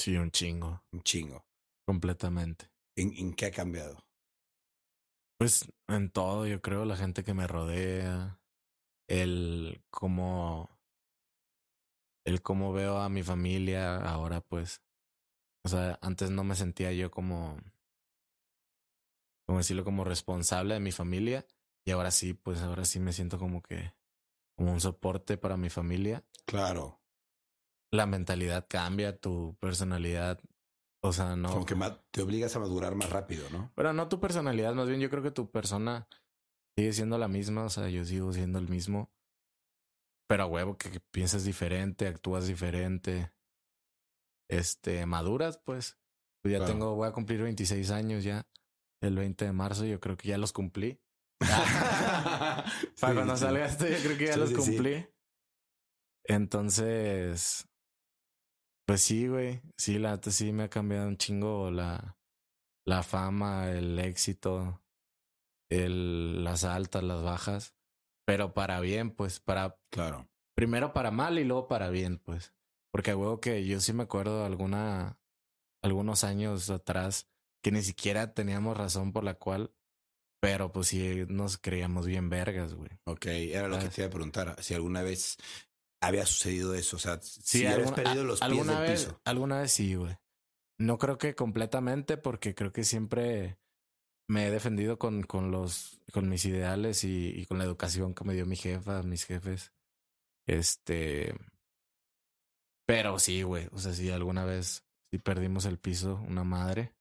[0.00, 1.44] Sí, un chingo, Un chingo.
[1.84, 2.70] completamente.
[2.96, 4.06] ¿En, en qué ha cambiado?
[5.36, 8.40] Pues en todo, yo creo, la gente que me rodea,
[9.08, 10.78] el cómo,
[12.24, 14.80] el cómo veo a mi familia ahora, pues,
[15.64, 17.56] o sea, antes no me sentía yo como,
[19.50, 21.44] como decirlo, como responsable de mi familia
[21.84, 23.92] y ahora sí, pues ahora sí me siento como que,
[24.56, 26.24] como un soporte para mi familia.
[26.46, 27.02] Claro.
[27.92, 30.38] La mentalidad cambia, tu personalidad,
[31.02, 31.50] o sea, no.
[31.50, 31.74] Como que
[32.12, 33.72] te obligas a madurar más rápido, ¿no?
[33.74, 36.06] Pero no tu personalidad, más bien yo creo que tu persona
[36.78, 39.10] sigue siendo la misma, o sea, yo sigo siendo el mismo.
[40.28, 43.32] Pero a huevo que, que piensas diferente, actúas diferente.
[44.48, 45.98] Este, maduras, pues.
[46.40, 46.72] Pues ya Claro.
[46.72, 48.46] tengo, voy a cumplir 26 años ya.
[49.02, 51.00] El 20 de marzo, yo creo que ya los cumplí.
[53.00, 53.40] Para cuando sí.
[53.42, 55.06] salga esto, yo creo que ya Sí, los cumplí.
[56.24, 57.66] Entonces,
[58.86, 59.62] pues sí, güey.
[59.76, 62.18] Sí, la sí me ha cambiado un chingo la,
[62.86, 64.82] la fama, el éxito,
[65.70, 67.74] el, las altas, las bajas.
[68.26, 70.28] Pero para bien, pues, para Claro.
[70.54, 72.54] primero para mal y luego para bien, pues.
[72.92, 75.18] Porque huevo que yo sí me acuerdo alguna,
[75.82, 77.30] algunos años atrás
[77.62, 79.74] que ni siquiera teníamos razón por la cual,
[80.40, 82.90] pero pues sí nos creíamos bien vergas, güey.
[83.04, 84.56] Ok, era lo que te iba a preguntar.
[84.62, 85.36] Si alguna vez
[86.00, 86.96] había sucedido eso.
[86.96, 89.20] O sea, Sí, si habías perdido los pies del vez, piso.
[89.24, 90.16] Alguna vez sí, güey.
[90.78, 93.58] No creo que completamente, porque creo que siempre
[94.28, 98.24] me he defendido con, con los, con mis ideales y, y con la educación que
[98.24, 99.72] me dio mi jefa, mis jefes.
[100.46, 101.34] Este.
[102.86, 103.68] Pero sí, güey.
[103.72, 106.94] O sea, sí, alguna vez sí perdimos el piso, una madre.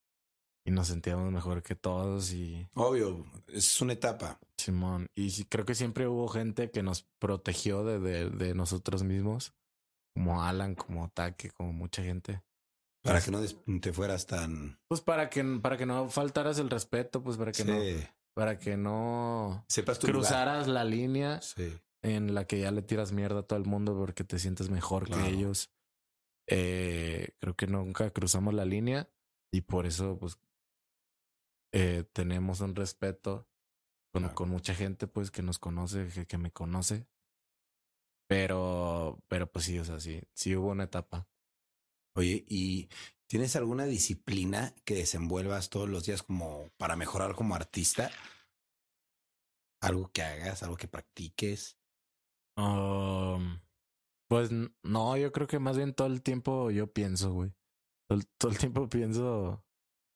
[0.65, 4.39] Y nos sentíamos mejor que todos y Obvio, es una etapa.
[4.57, 5.07] Simón.
[5.15, 9.53] Y creo que siempre hubo gente que nos protegió de, de, de nosotros mismos.
[10.13, 12.41] Como Alan, como Taque, como mucha gente.
[13.01, 13.39] Para Es- que no
[13.79, 14.77] te fueras tan.
[14.89, 18.05] Pues para que, para que no faltaras el respeto, pues para que no, Sí.
[18.35, 20.21] para que no Sepas tu lugar.
[20.23, 21.71] cruzaras la línea Sí.
[22.03, 25.05] en la que ya le tiras mierda a todo el mundo porque te sientes mejor
[25.05, 25.23] Claro.
[25.23, 25.69] que ellos.
[26.47, 29.09] Eh, creo que nunca cruzamos la línea
[29.53, 30.37] y por eso, pues,
[31.71, 33.47] eh, tenemos un respeto
[34.11, 34.35] con, Claro.
[34.35, 37.07] con mucha gente, pues, que nos conoce, que, que me conoce.
[38.27, 41.27] Pero, pero pues sí, o sea, sí, sí hubo una etapa.
[42.15, 42.89] Oye, ¿y
[43.27, 48.11] tienes alguna disciplina que desenvuelvas todos los días como para mejorar como artista?
[49.81, 51.77] Algo que hagas, algo que practiques.
[52.57, 53.59] Um,
[54.29, 54.51] pues
[54.83, 57.53] no, yo creo que más bien todo el tiempo yo pienso, güey.
[58.07, 59.63] Todo, todo el tiempo pienso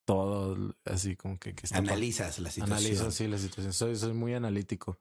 [0.05, 2.77] todo, así como que, que está Analizas la situación.
[2.77, 3.73] Analizo así la situación.
[3.73, 4.99] Soy, soy muy analítico.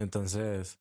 [0.00, 0.80] Entonces,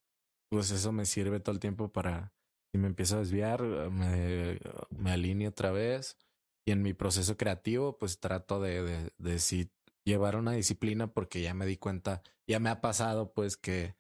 [0.49, 2.33] pues eso me sirve todo el tiempo para,
[2.71, 4.59] si me empiezo a desviar, me,
[4.89, 6.17] me alineo otra vez.
[6.65, 9.69] Y en mi proceso creativo, pues trato de, de, de sí
[10.05, 13.95] llevar una disciplina porque ya me di cuenta, ya me ha pasado pues que,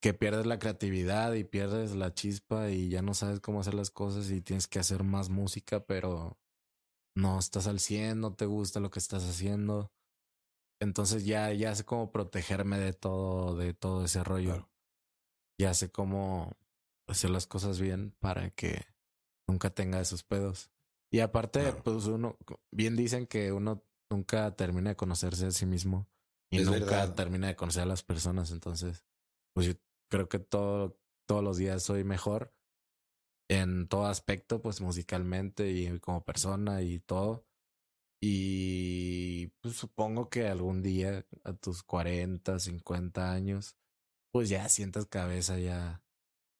[0.00, 3.90] que pierdes la creatividad y pierdes la chispa y ya no sabes cómo hacer las
[3.90, 6.38] cosas y tienes que hacer más música, pero
[7.14, 9.92] no estás al 100, no te gusta lo que estás haciendo.
[10.80, 14.50] Entonces ya, ya sé cómo protegerme de todo, de todo ese rollo.
[14.54, 14.70] Claro.
[15.60, 16.56] Ya sé cómo
[17.06, 18.84] hacer las cosas bien para que
[19.48, 20.70] nunca tenga esos pedos.
[21.12, 21.82] Y aparte, Claro.
[21.84, 22.36] pues uno,
[22.72, 26.08] bien dicen que uno nunca termina de conocerse a sí mismo
[26.50, 27.14] y Es nunca verdad.
[27.14, 28.50] termina de conocer a las personas.
[28.50, 29.04] Entonces,
[29.54, 29.74] pues yo
[30.10, 30.98] creo que todo,
[31.28, 32.54] todos los días soy mejor
[33.58, 37.44] en todo aspecto, pues musicalmente y como persona y todo.
[38.24, 43.76] Y pues supongo que algún día a tus 40, 50 años,
[44.32, 46.02] pues ya sientas cabeza, ya, ya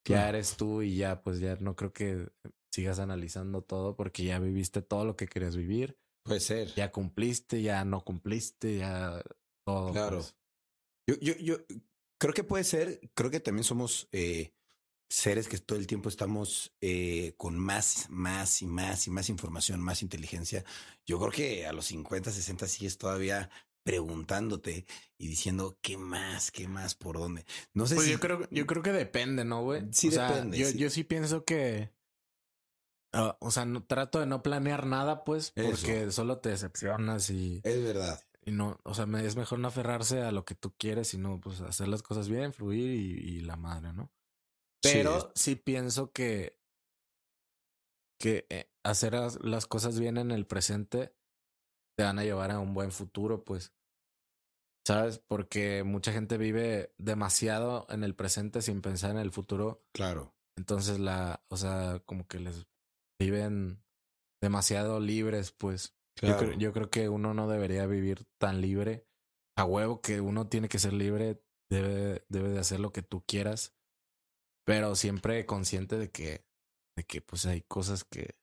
[0.05, 0.29] Claro.
[0.31, 2.29] eres tú y ya, pues ya no creo que
[2.73, 6.75] sigas analizando todo porque ya viviste todo lo que querías vivir, Puede ser.
[6.75, 9.23] ya cumpliste, ya no cumpliste, ya
[9.65, 9.93] todo.
[9.93, 10.17] Claro.
[10.19, 10.37] pues.
[11.09, 11.57] Yo, yo, yo
[12.19, 14.53] creo que puede ser, creo que también somos eh,
[15.13, 19.81] seres que todo el tiempo estamos eh, con más, más y más y más información,
[19.81, 20.65] más inteligencia.
[21.07, 23.51] Yo creo que a los 50, 60 sigues todavía
[23.85, 24.87] preguntándote
[25.19, 27.45] y diciendo qué más, qué más, por dónde.
[27.75, 29.83] No sé Pues si yo creo, yo creo que depende, ¿no, güey?
[29.93, 30.79] Sí, o sea, depende, Yo, sí.
[30.79, 31.93] yo sí pienso que.
[33.13, 35.69] ah, o sea, no trato de no planear nada, pues, Eso.
[35.69, 38.19] porque solo te decepcionas y, es verdad.
[38.47, 41.39] y no, o sea, me, es mejor no aferrarse a lo que tú quieres, sino
[41.41, 44.11] pues hacer las cosas bien, fluir y, y la madre, ¿no?
[44.83, 46.59] Pero sí, pienso que,
[48.21, 51.15] que eh, hacer las, cosas bien en el presente
[51.97, 53.73] te van a llevar a un buen futuro, pues.
[54.87, 55.19] ¿Sabes?
[55.19, 59.85] Porque mucha gente vive demasiado en el presente sin pensar en el futuro.
[59.95, 60.35] Claro.
[60.59, 62.67] Entonces la, o sea, como que les
[63.21, 63.85] viven
[64.43, 65.95] demasiado libres, pues.
[66.21, 66.39] Yo, Claro.
[66.39, 69.07] creo, yo creo que uno no debería vivir tan libre.
[69.57, 73.23] A huevo que uno tiene que ser libre, debe, debe de hacer lo que tú
[73.27, 73.75] quieras,
[74.65, 76.45] pero siempre consciente de que,
[76.97, 78.37] de que pues hay cosas que,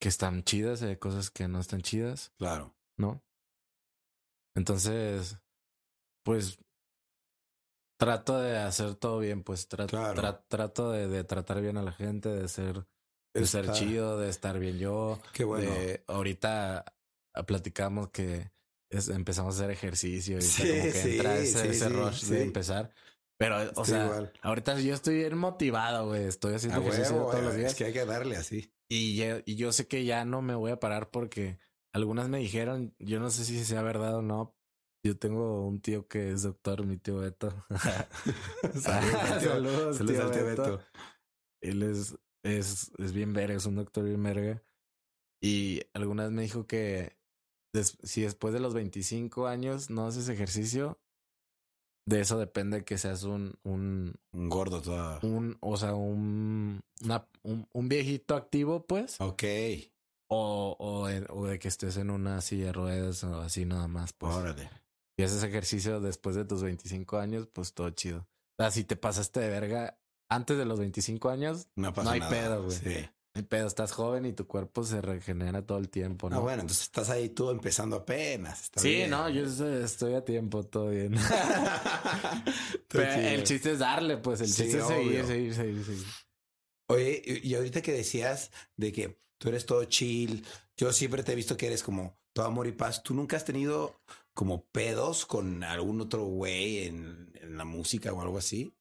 [0.00, 2.74] que están chidas, hay cosas que no están chidas, Claro.
[2.98, 3.22] ¿no?
[4.54, 5.36] Entonces,
[6.24, 6.58] pues
[7.98, 10.20] trato de hacer todo bien, pues tra- Claro.
[10.20, 12.86] tra- trato de, de tratar bien a la gente, de ser,
[13.34, 15.20] de ser chido, de estar bien yo.
[15.32, 15.70] Qué bueno.
[15.70, 16.84] de- ahorita
[17.34, 18.50] ah, platicamos que
[18.90, 22.20] es- empezamos a hacer ejercicio y Sí, como que sí, entra ese, sí, ese rush
[22.24, 22.30] sí.
[22.34, 22.94] de empezar.
[23.38, 24.32] Pero, o sea, igual.
[24.42, 26.24] ahorita yo estoy bien motivado, güey.
[26.24, 27.72] Estoy haciendo ejercicio todos los eh, días.
[27.72, 28.72] Es que hay que darle así.
[28.88, 31.58] Y, ya- y yo sé que ya no me voy a parar porque
[31.92, 34.56] algunas me dijeron, yo no sé si sea verdad o no.
[35.04, 37.64] Yo tengo un tío que es doctor, mi tío Beto.
[38.74, 39.48] Saludos, tío.
[39.50, 40.62] Saludos, Saludos tío al tío Beto.
[40.62, 40.80] Beto.
[41.62, 44.62] Él es, es, es bien verga, es un doctor bien verga.
[45.42, 47.16] Y algunas me dijo que
[48.02, 50.98] si después de los 25 años no haces ejercicio,
[52.06, 55.18] de eso depende que seas un, un, Un gordo todo.
[55.22, 59.20] un, o sea, un, una- un, un viejito activo, pues.
[59.20, 59.42] Ok.
[60.28, 64.12] O, o, o de que estés en una silla de ruedas o así nada más.
[64.12, 64.34] Pues.
[64.34, 64.70] Órale.
[65.16, 68.26] Si haces ejercicio después de tus 25 años, pues todo chido.
[68.58, 72.10] O sea, si te pasaste de verga, antes de los 25 años, No pasa no
[72.14, 72.30] hay nada.
[72.32, 72.76] pedo, güey.
[72.76, 73.08] Sí.
[73.44, 76.36] Pedo, estás joven y tu cuerpo se regenera todo el tiempo, ¿no?
[76.36, 78.62] Ah, bueno, entonces estás ahí tú empezando apenas.
[78.64, 79.10] está sí, bien.
[79.10, 81.14] no, yo estoy, a tiempo, todo bien.
[82.88, 86.06] Pero el chiste es darle, pues el Sí, chiste es seguir, seguir, seguir, seguir.
[86.88, 90.44] Oye, y y ahorita que decías de que tú eres todo chill,
[90.76, 93.02] yo siempre te he visto que eres como todo amor y paz.
[93.02, 94.00] ¿Tú nunca has tenido
[94.34, 98.72] como pedos con algún otro güey en, en la música o algo así?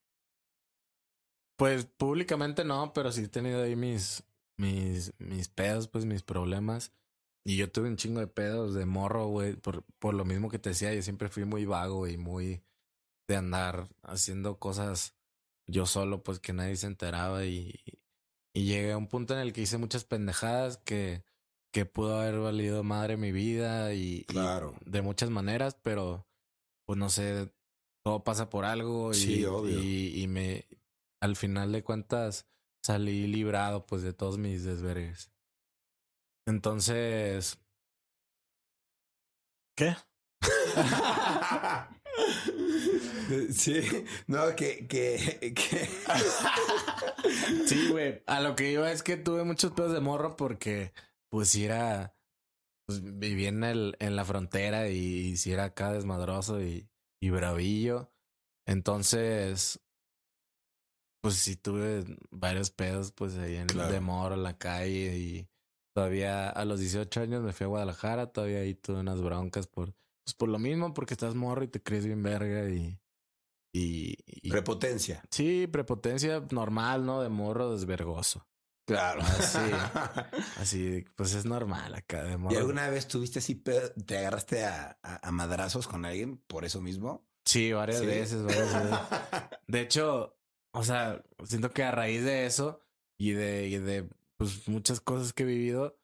[1.58, 4.24] Pues públicamente no, pero sí he tenido ahí mis,
[4.58, 6.92] mis, mis pedos, pues mis problemas.
[7.44, 10.58] Y yo tuve un chingo de pedos de morro, güey, por, por lo mismo que
[10.60, 12.64] te decía, yo siempre fui muy vago y muy
[13.28, 15.16] de andar haciendo cosas
[15.68, 17.74] yo solo, pues que nadie se enteraba y,
[18.54, 21.24] y llegué a un punto en el que hice muchas pendejadas que,
[21.74, 24.76] que pudo haber valido madre mi vida y, y Claro.
[24.86, 26.28] de muchas maneras, pero
[26.86, 27.52] pues no sé,
[28.04, 29.80] todo pasa por algo y, Sí, obvio.
[29.82, 30.66] y, y me
[31.20, 32.48] al final de cuentas
[32.86, 35.32] salí librado pues de todos mis desvergues.
[36.48, 37.60] Entonces,
[39.76, 39.96] ¿qué?
[43.52, 43.82] sí,
[44.28, 45.90] no, que, que, que...
[47.66, 48.22] Sí, güey.
[48.28, 50.94] A lo que iba es que tuve muchos pedos de morro porque,
[51.30, 52.16] pues, si era.
[52.86, 56.88] Pues viví en, el, en la frontera y, si era acá desmadroso y,
[57.20, 58.12] y bravillo.
[58.68, 59.80] Entonces,
[61.26, 63.92] pues sí tuve varios pedos, pues ahí en Claro.
[63.92, 65.18] de morro, en la calle.
[65.18, 65.50] Y
[65.96, 68.28] todavía a los 18 años me fui a Guadalajara.
[68.32, 69.94] Todavía ahí tuve unas broncas por.
[70.24, 73.00] Pues por lo mismo, porque estás morro y te crees bien verga y.
[73.74, 75.24] Y, y Prepotencia.
[75.32, 77.22] Sí, prepotencia normal, ¿no?
[77.22, 78.48] De morro desvergoso.
[78.88, 79.22] Claro.
[79.24, 79.58] Así.
[80.58, 82.58] Así, pues es normal acá de ¿Y morro.
[82.58, 87.28] alguna vez tuviste así, te agarraste a, a- a madrazos con alguien por eso mismo?
[87.46, 88.06] Sí, varias Sí.
[88.06, 89.00] veces, varias veces.
[89.68, 90.35] De hecho,
[90.76, 92.82] o sea, siento que a raíz de eso
[93.18, 95.98] y de, y de pues, muchas cosas que he vivido,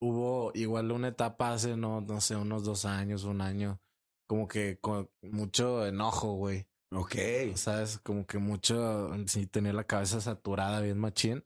[0.00, 3.80] hubo igual una etapa hace, no, no sé, unos dos años, un año,
[4.28, 6.66] como que con mucho enojo, güey.
[6.92, 7.16] ok.
[7.54, 7.98] ¿Sabes?
[7.98, 11.44] Como que mucho, sí, tenía la cabeza saturada, bien machín.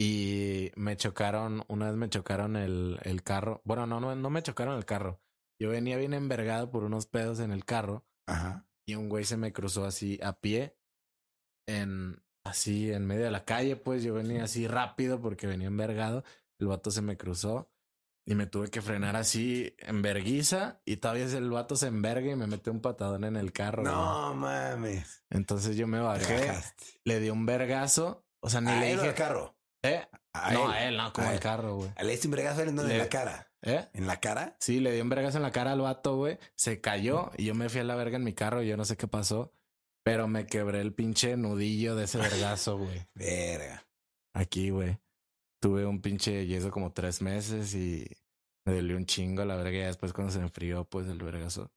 [0.00, 3.60] Y me chocaron, una vez me chocaron el, el carro.
[3.64, 5.20] Bueno, no, no, no me chocaron el carro.
[5.60, 8.64] Yo venía bien envergado por unos pedos en el carro Ajá.
[8.86, 10.77] y un güey se me cruzó así a pie,
[11.68, 16.24] en, así en medio de la calle, pues yo venía así rápido porque venía envergado.
[16.58, 17.70] El vato se me cruzó
[18.26, 22.36] y me tuve que frenar así en verguiza y todavía el vato se enverga y
[22.36, 23.82] me mete un patadón en el carro.
[23.82, 23.94] güey.
[23.94, 25.24] No mames.
[25.30, 26.50] Entonces yo me bajé,
[27.04, 28.26] le di un vergazo.
[28.40, 29.08] O sea, ni ¿A le dije.
[29.08, 29.56] al carro?
[29.82, 30.06] ¿Eh?
[30.32, 30.70] A no, él.
[30.72, 31.90] a él, no, como el carro, güey.
[32.02, 32.92] Le diste un bregazo en donde?
[32.92, 33.44] en Le- la cara.
[33.62, 33.88] ¿Eh?
[33.92, 34.56] ¿En la cara?
[34.60, 36.38] Sí, le di un vergazo en la cara al vato, güey.
[36.54, 38.84] Se cayó y yo me fui a la verga en mi carro y yo no
[38.84, 39.52] sé qué pasó.
[40.08, 43.06] Pero me quebré el pinche nudillo de ese vergazo, güey.
[43.14, 43.86] Verga.
[44.34, 44.98] Aquí, güey.
[45.60, 48.06] Tuve un pinche yeso como tres meses y
[48.64, 49.78] me dolió un chingo la verga.
[49.78, 51.70] Y después cuando se enfrió, pues el vergazo.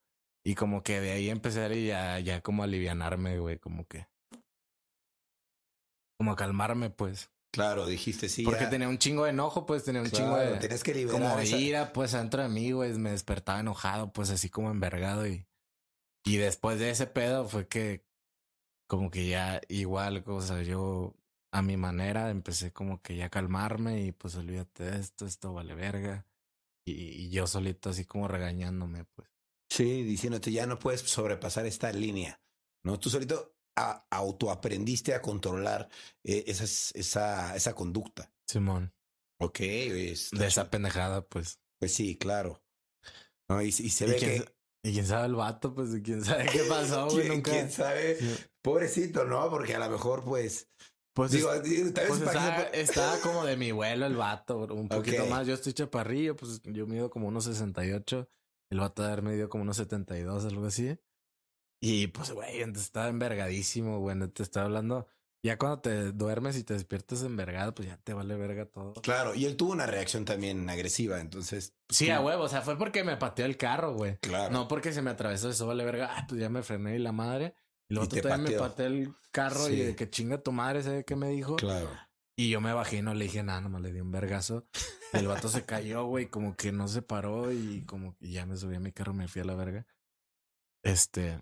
[0.44, 3.58] Y como que de ahí empecé a ya, ya como a alivianarme, güey.
[3.58, 4.06] Como que.
[6.18, 7.30] Como a calmarme, pues.
[7.52, 8.44] Claro, dijiste sí.
[8.44, 8.70] Porque ya.
[8.70, 10.56] tenía un chingo de enojo, pues tenía un chingo de.
[10.58, 14.30] Tenías que liberar como esa- ira, pues adentro de mí, güey, me despertaba enojado, pues
[14.30, 15.44] así como envergado y
[16.24, 18.06] y después de ese pedo fue que
[18.92, 21.14] como que ya igual, o sea, yo
[21.50, 25.54] a mi manera empecé como que ya a calmarme y pues olvídate de esto, esto
[25.54, 26.26] vale verga
[26.86, 29.30] y, y yo solito así como regañándome, pues.
[29.70, 32.42] Sí, diciéndote ya no puedes sobrepasar esta línea.
[32.84, 35.88] No, tú solito a- autoaprendiste a controlar
[36.22, 38.30] eh, esas- esa, esa conducta.
[38.46, 38.92] Simón,
[39.40, 41.60] Ok, es- de esa pendejada, pues.
[41.80, 42.62] pues sí, claro.
[43.48, 44.44] No, y, y se Y ve que
[44.82, 47.50] y quién sabe el vato, pues quién sabe qué pasó, güey, ¿Quién, nunca.
[47.50, 48.34] quién sabe, Sí.
[48.62, 49.48] pobrecito, ¿no?
[49.50, 50.68] Porque a lo mejor, pues,
[51.14, 55.26] Pues digo, vez Pues que estaba, estaba como de mi vuelo el vato, un poquito
[55.26, 55.46] más.
[55.46, 58.28] Yo estoy chaparrillo, pues yo mido como unos 68.
[58.70, 60.98] El vato de haber medido como unos 72, algo así.
[61.80, 64.16] Y pues, güey, entonces estaba envergadísimo, güey.
[64.30, 65.06] Te estaba hablando.
[65.44, 68.92] Ya cuando te duermes y te despiertas envergado, pues ya te vale verga todo.
[69.02, 71.74] Claro, y él tuvo una reacción también agresiva, entonces.
[71.88, 72.44] pues, Sí, a huevo.
[72.44, 74.18] O sea, fue porque me pateó el carro, güey.
[74.18, 74.52] Claro.
[74.52, 76.10] No porque se me atravesó eso, vale verga.
[76.16, 77.54] Ah, pues ya me frené y la madre.
[77.88, 78.68] Y luego Y tú te también me pateó.
[78.70, 79.72] pateó el carro Sí.
[79.72, 81.56] y de que chinga tu madre, ¿sabe qué me dijo?
[81.56, 81.90] Claro.
[82.36, 84.66] Y yo me bajé y no le dije nada, nomás le di un vergazo.
[85.12, 88.56] El vato se cayó, güey, como que no se paró y como que ya me
[88.56, 89.86] subí a mi carro, me fui a la verga.
[90.84, 91.40] Este,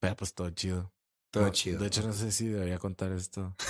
[0.00, 0.92] pero pues todo chido.
[1.30, 1.78] Todo No, chido.
[1.80, 3.54] De hecho, no sé si debería contar esto.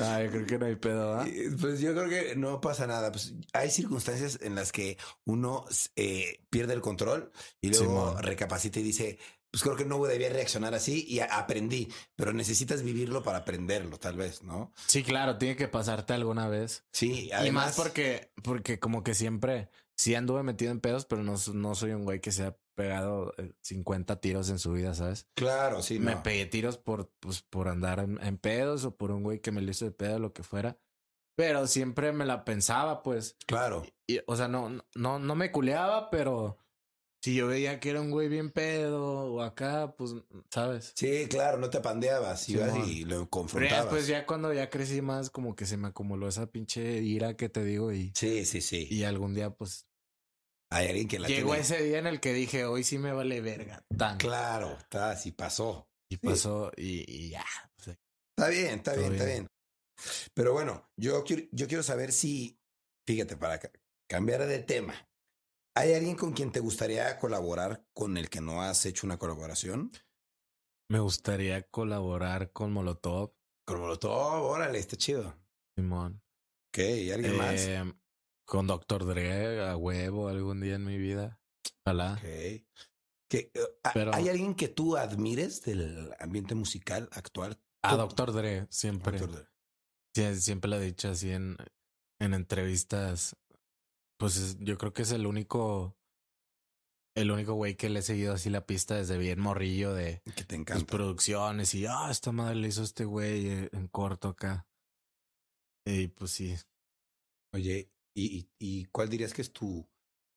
[0.00, 1.22] Ah, yo creo que no hay pedo.
[1.24, 3.10] Eh, Pues yo creo que no pasa nada.
[3.10, 5.64] Pues hay circunstancias en las que uno
[5.96, 9.18] eh, pierde el control y luego recapacita y dice,
[9.50, 14.16] pues creo que no debía reaccionar así y aprendí, pero necesitas vivirlo para aprenderlo, tal
[14.16, 14.72] vez, ¿no?
[14.86, 16.84] Sí, claro, tiene que pasarte alguna vez.
[16.92, 21.22] Sí, y además, más porque, porque como que siempre, sí anduve metido en pedos, pero
[21.24, 24.94] no, no soy un güey que se ha pegado eh, 50 tiros en su vida,
[24.94, 25.26] ¿sabes?
[25.34, 26.22] claro, sí, Me no.
[26.22, 29.60] pegué tiros por, pues, por andar en, en pedos o por un güey que me
[29.60, 30.78] lo hizo de pedo, lo que fuera.
[31.36, 33.36] Pero siempre me la pensaba, pues.
[33.46, 36.58] Claro, Y, o sea, no, no, no me culeaba, pero
[37.20, 40.14] si yo veía que era un güey bien pedo o acá, pues,
[40.50, 40.92] ¿sabes?
[40.94, 42.88] sí, claro, no te pandeabas, ibas Simón.
[42.88, 43.84] y lo Pero confrontabas.
[43.84, 47.48] después, ya cuando ya crecí más, como que se me acumuló esa pinche ira que
[47.48, 48.86] te digo y, Sí, sí, sí.
[48.88, 49.87] y algún día, pues,
[50.70, 53.12] Hay alguien que la llegó tiene- ese día en el que dije, hoy sí me
[53.12, 54.18] vale verga, tan.
[54.18, 55.88] Claro, está así pasó.
[56.10, 57.44] Y pasó y, y ya.
[57.78, 59.46] Está bien, está bien, está bien.
[60.34, 62.60] Pero bueno, yo quiero, yo quiero saber si,
[63.06, 63.72] fíjate, para ca-
[64.08, 64.94] cambiar de tema,
[65.76, 69.90] ¿hay alguien con quien te gustaría colaborar con el que no has hecho una colaboración?
[70.90, 73.34] me gustaría colaborar con Molotov,
[73.66, 75.36] Con Molotov, órale, está chido.
[75.76, 76.22] Simón.
[76.72, 77.68] Ok, ¿y alguien más?
[78.48, 79.04] Con Dr.
[79.04, 81.38] Dre a huevo algún día en mi vida.
[81.84, 82.14] Ojalá.
[82.14, 82.22] Ok.
[83.30, 83.60] ¿Qué, eh,
[83.92, 87.60] Pero- ¿Hay alguien que tú admires del ambiente musical actual?
[87.82, 88.32] A Dr.
[88.32, 89.18] Dre, siempre.
[89.18, 89.32] Dr.
[89.32, 89.48] Dre.
[90.14, 91.58] Sí, siempre lo he dicho así en,
[92.20, 93.36] en entrevistas.
[94.18, 95.94] Pues es- yo creo que es el único.
[97.14, 100.44] El único güey que le he seguido así la pista desde bien morrillo de Que
[100.44, 104.66] te sus producciones y ah, esta madre le hizo este güey eh, en corto acá.
[105.84, 106.54] Y pues sí.
[107.52, 107.90] Oye,
[108.20, 109.88] ¿y, y, cuál dirías que es tu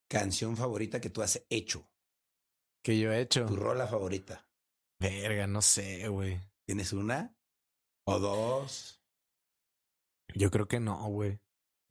[0.09, 1.89] canción favorita que tú has hecho?
[2.83, 3.45] Que yo he hecho.
[3.45, 4.47] Tu rola favorita.
[4.99, 6.39] Verga, no sé, güey.
[6.65, 7.35] ¿Tienes una?
[8.05, 9.01] ¿O dos?
[10.35, 11.39] Yo creo que no, güey.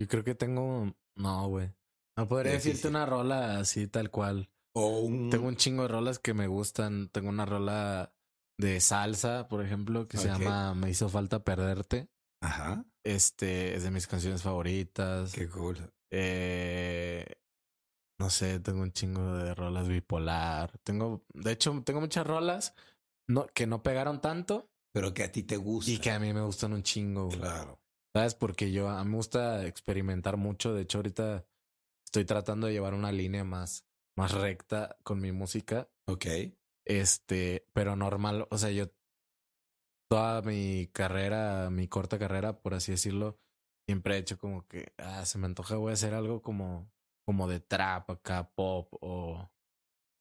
[0.01, 0.95] Yo creo que tengo.
[1.17, 1.73] No, güey.
[2.17, 4.51] No podría decirte una rola así tal cual.
[4.75, 5.31] ¿O un...?
[5.31, 7.09] Tengo un chingo de rolas que me gustan.
[7.09, 8.15] Tengo una rola
[8.59, 12.09] de salsa, por ejemplo, que se llama Me hizo falta perderte.
[12.43, 12.85] Ajá.
[13.05, 15.33] Este es de mis canciones favoritas.
[15.33, 15.79] Qué cool.
[16.11, 17.25] Eh,
[18.19, 20.77] no sé, tengo un chingo de rolas bipolar.
[20.85, 22.75] Tengo, de hecho, tengo muchas rolas
[23.29, 25.91] no, que no pegaron tanto Pero que a ti te gusta.
[25.91, 27.27] y que a mí me gustan un chingo.
[27.27, 27.39] güey.
[27.39, 27.81] Claro.
[28.13, 28.35] ¿Sabes?
[28.35, 30.75] Porque yo a mí me gusta experimentar mucho.
[30.75, 31.47] De hecho, ahorita
[32.05, 33.87] estoy tratando de llevar una línea más,
[34.17, 35.89] más recta con mi música.
[36.07, 36.27] Ok.
[36.85, 38.49] Este, pero normal.
[38.51, 38.91] O sea, yo
[40.11, 43.39] toda mi carrera, mi corta carrera, por así decirlo,
[43.89, 46.93] siempre he hecho como que ah, se me antoja, voy a hacer algo como,
[47.27, 49.51] como de trap acá, pop, o,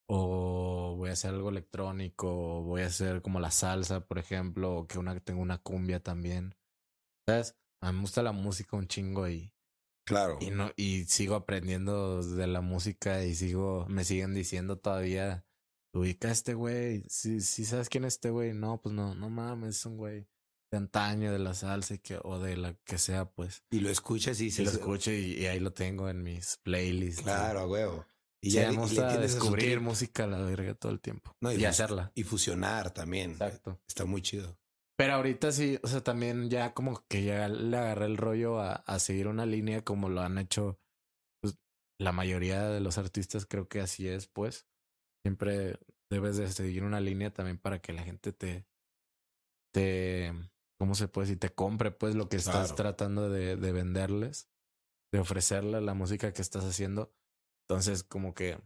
[0.10, 2.28] o voy a hacer algo electrónico,
[2.60, 6.02] o voy a hacer como la salsa, por ejemplo, o que una tengo una cumbia
[6.02, 6.56] también.
[7.28, 7.58] ¿Sabes?
[7.82, 9.54] A mí me gusta la música un chingo y,
[10.06, 10.38] Claro.
[10.42, 15.46] y no, y sigo aprendiendo de la música y sigo, me siguen diciendo todavía,
[15.94, 19.30] ubica a este güey, si si sabes quién es este güey, no, pues no, no
[19.30, 20.28] mames, es un güey
[20.72, 23.64] de antaño, de la salsa y que, o de la que sea, pues.
[23.72, 24.66] Y lo escuchas y Y dices...
[24.66, 27.24] lo escucho y, y ahí lo tengo en mis playlists.
[27.24, 28.06] Claro, a huevo.
[28.42, 31.36] Y ya ya y entiendes a descubrir música a la verga todo el tiempo.
[31.42, 32.12] No, y hacerla.
[32.16, 33.32] Y fusionar también.
[33.32, 33.82] Exacto.
[33.88, 34.58] Está muy chido.
[34.98, 38.74] Pero ahorita sí, o sea, también ya como que ya le agarré el rollo a,
[38.74, 40.80] a seguir una línea como lo han hecho
[41.42, 41.58] pues,
[42.00, 44.68] la mayoría de los artistas, creo que así es, pues.
[45.30, 48.65] Siempre debes de seguir una línea también para que la gente te,
[49.71, 50.34] te,
[50.80, 51.39] ¿cómo se puede decir?
[51.39, 54.49] Te compre, pues, lo que estás tratando de, de venderles,
[55.13, 57.13] de ofrecerle la música que estás haciendo.
[57.67, 58.59] Entonces, como que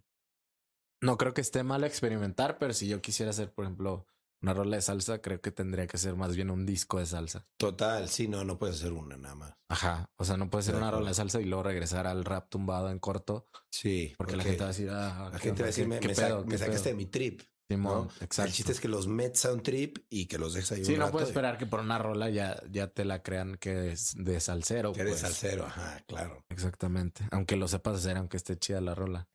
[1.01, 4.07] no creo que esté mal experimentar, pero si yo quisiera hacer, por ejemplo,
[4.44, 7.48] una rola de salsa, creo que tendría que ser más bien un disco de salsa.
[7.58, 9.54] Total, sí, no, no puedes hacer una nada más.
[9.70, 10.12] Ajá.
[10.18, 12.91] O sea, no puede ser una rola de salsa y luego regresar al rap tumbado
[12.91, 14.14] en corto, Sí.
[14.18, 16.08] porque la gente va a decir, ah, la ¿qué gente va a decir, ¿Qué- me,
[16.08, 16.44] me sa- pedo?
[16.46, 17.41] me ¿Qué sacaste de pedo?" mi trip.
[17.70, 18.12] Simón, ¿no?
[18.20, 18.50] exacto.
[18.50, 20.91] El chiste es que los metes a un trip y que los dejes ahí Sí,
[20.91, 23.56] un no rato puedes y- esperar que por una rola ya, ya te la crean
[23.56, 24.91] que es de salsero.
[24.91, 25.22] Que eres pues.
[25.22, 26.44] salsero, ajá, claro.
[26.50, 27.26] Exactamente.
[27.32, 29.30] Aunque lo sepas hacer, aunque esté chida la rola.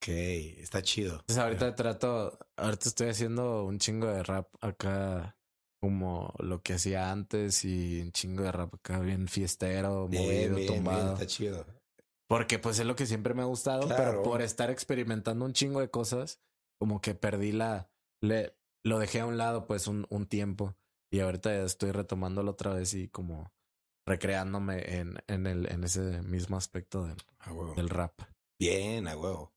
[0.00, 1.14] Ok, está chido.
[1.20, 5.36] Entonces ahorita trato, ahorita estoy haciendo un chingo de rap acá
[5.80, 10.40] como lo que hacía antes y un chingo de rap acá bien fiestero, Bien, movido,
[10.42, 11.12] bien, bien, tumbado.
[11.14, 11.66] está chido.
[12.28, 13.96] Porque pues es lo que siempre me ha gustado, Claro.
[14.04, 16.40] pero por estar experimentando un chingo de cosas,
[16.80, 17.90] como que perdí la,
[18.22, 20.76] le, lo dejé a un lado pues un, un tiempo
[21.12, 23.52] y ahorita ya estoy retomándolo otra vez y como
[24.06, 27.74] recreándome en, en el, en ese mismo aspecto del, A huevo.
[27.74, 28.20] del rap.
[28.60, 29.52] Bien, a huevo.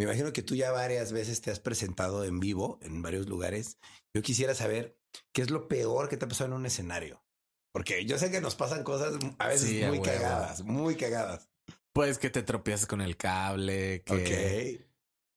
[0.00, 3.76] Me imagino que tú ya varias veces te has presentado en vivo en varios lugares.
[4.14, 4.96] Yo quisiera saber
[5.34, 7.22] qué es lo peor que te ha pasado en un escenario.
[7.70, 11.50] Porque yo sé que nos pasan cosas a veces Sí, muy cagadas, muy cagadas.
[11.92, 14.86] Pues que te tropiezas con el cable, que, Ok.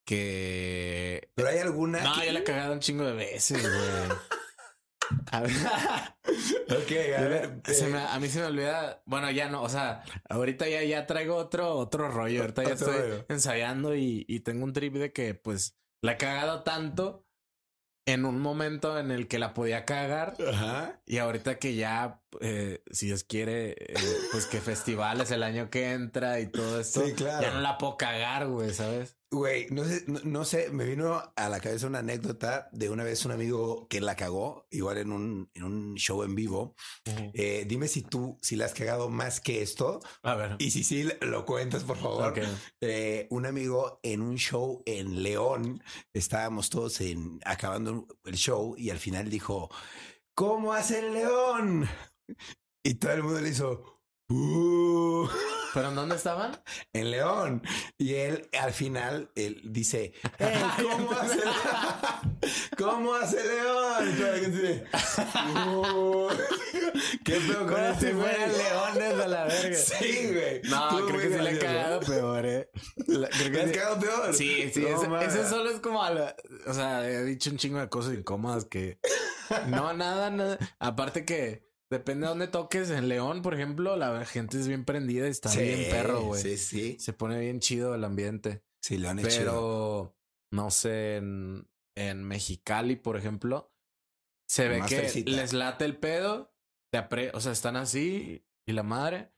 [0.08, 2.02] que Pero hay alguna.
[2.02, 4.18] No, que- yo la he cagado un chingo de veces, güey.
[5.34, 5.52] A ver,
[6.70, 7.62] Ok, a ver.
[7.66, 9.02] se eh, me- a mí se me olvida.
[9.06, 12.42] Bueno, ya no, o sea, ahorita ya, ya traigo otro, otro rollo.
[12.42, 13.26] Ahorita ya estoy rollo.
[13.30, 17.26] ensayando y, y tengo un trip de que, pues, la he cagado tanto
[18.06, 20.36] en un momento en el que la podía cagar.
[20.46, 21.02] Ajá.
[21.06, 23.94] Y ahorita que ya, eh, si Dios quiere, eh,
[24.32, 27.42] pues que festivales el año que entra y todo esto, Sí, claro.
[27.42, 29.16] ya no la puedo cagar, güey, ¿sabes?
[29.34, 33.04] Güey, no sé, no, no sé, me vino a la cabeza una anécdota de una
[33.04, 36.76] vez un amigo que la cagó, igual en un, en un show en vivo.
[37.34, 40.02] Eh, dime si tú, si la has cagado más que esto.
[40.22, 40.56] A ver.
[40.60, 42.32] Y si sí, lo cuentas, por favor.
[42.80, 45.82] Eh, un amigo en un show en León,
[46.14, 49.72] estábamos todos en, acabando el show y al final dijo,
[50.36, 51.90] ¿cómo hace el León?
[52.84, 55.28] Y todo el mundo le hizo, "Uh",
[55.74, 56.52] ¿Pero en dónde estaban?
[56.94, 57.64] en León.
[57.98, 61.40] Y él al final él dice, "Eh, ¿cómo hace
[62.78, 64.18] ¿Cómo hace León?
[65.68, 66.28] "Uh".
[67.26, 69.76] ¿Qué pedo con este si fueran leones a la verga.
[69.78, 70.62] Sí, güey.
[70.66, 71.60] No, Estuvo creo que sí le gracioso.
[71.66, 72.70] cagado peor, eh.
[73.08, 73.74] La- creo ¿Le que sí.
[73.74, 74.34] cagado peor?
[74.34, 76.36] Sí, sí, No ese, ese solo es como a la-
[76.68, 79.00] o sea, he dicho un chingo de cosas incómodas que
[79.68, 80.58] no, nada, nada.
[80.80, 85.28] Aparte que depende de dónde toques, en León, por ejemplo, la gente es bien prendida
[85.28, 86.42] y está Sí, bien perro, güey.
[86.42, 86.98] Sí, sí.
[87.00, 88.64] Se pone bien chido el ambiente.
[88.82, 89.30] Sí, han hecho.
[89.30, 90.16] Pero
[90.52, 93.74] no sé, en, en Mexicali, por ejemplo,
[94.48, 96.54] se ve que les late el pedo,
[96.92, 99.32] te apre- o sea, están así y la madre,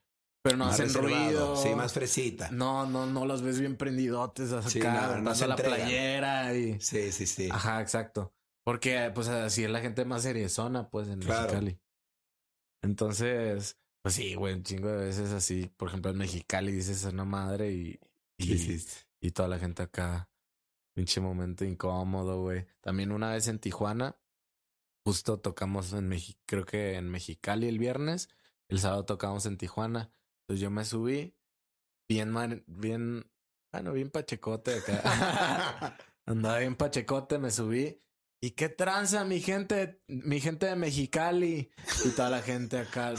[0.44, 1.26] pero no Más hacen reservado.
[1.26, 1.56] ruido.
[1.58, 2.50] Sí, más fresita.
[2.52, 5.80] No, no, no los ves bien prendidotes acá, Sí, no, no se la entregan.
[5.80, 6.80] playera y.
[6.82, 7.50] Sí, sí, sí.
[7.52, 8.34] Ajá, exacto.
[8.64, 11.44] Porque, pues, así es la gente más seriezona, pues, en Claro.
[11.44, 11.80] Mexicali.
[12.86, 15.72] Entonces, pues sí, güey, un chingo de veces así.
[15.76, 18.00] Por ejemplo, en Mexicali dices una madre y.
[18.38, 19.00] y Sí, sí.
[19.22, 20.30] y toda la gente acá.
[20.96, 22.66] Pinche momento incómodo, güey.
[22.82, 24.18] También una vez en Tijuana,
[25.06, 28.30] justo tocamos en México, creo que en Mexicali el viernes,
[28.70, 30.10] el sábado tocamos en Tijuana.
[30.42, 31.36] Entonces yo me subí,
[32.08, 33.30] bien, man- bien,
[33.74, 35.02] bueno, bien pachecote acá.
[36.26, 38.02] Andaba bien pachecote, me subí.
[38.46, 41.72] ¿Y qué tranza, mi gente, mi gente de Mexicali?
[42.06, 43.16] Y toda la gente acá.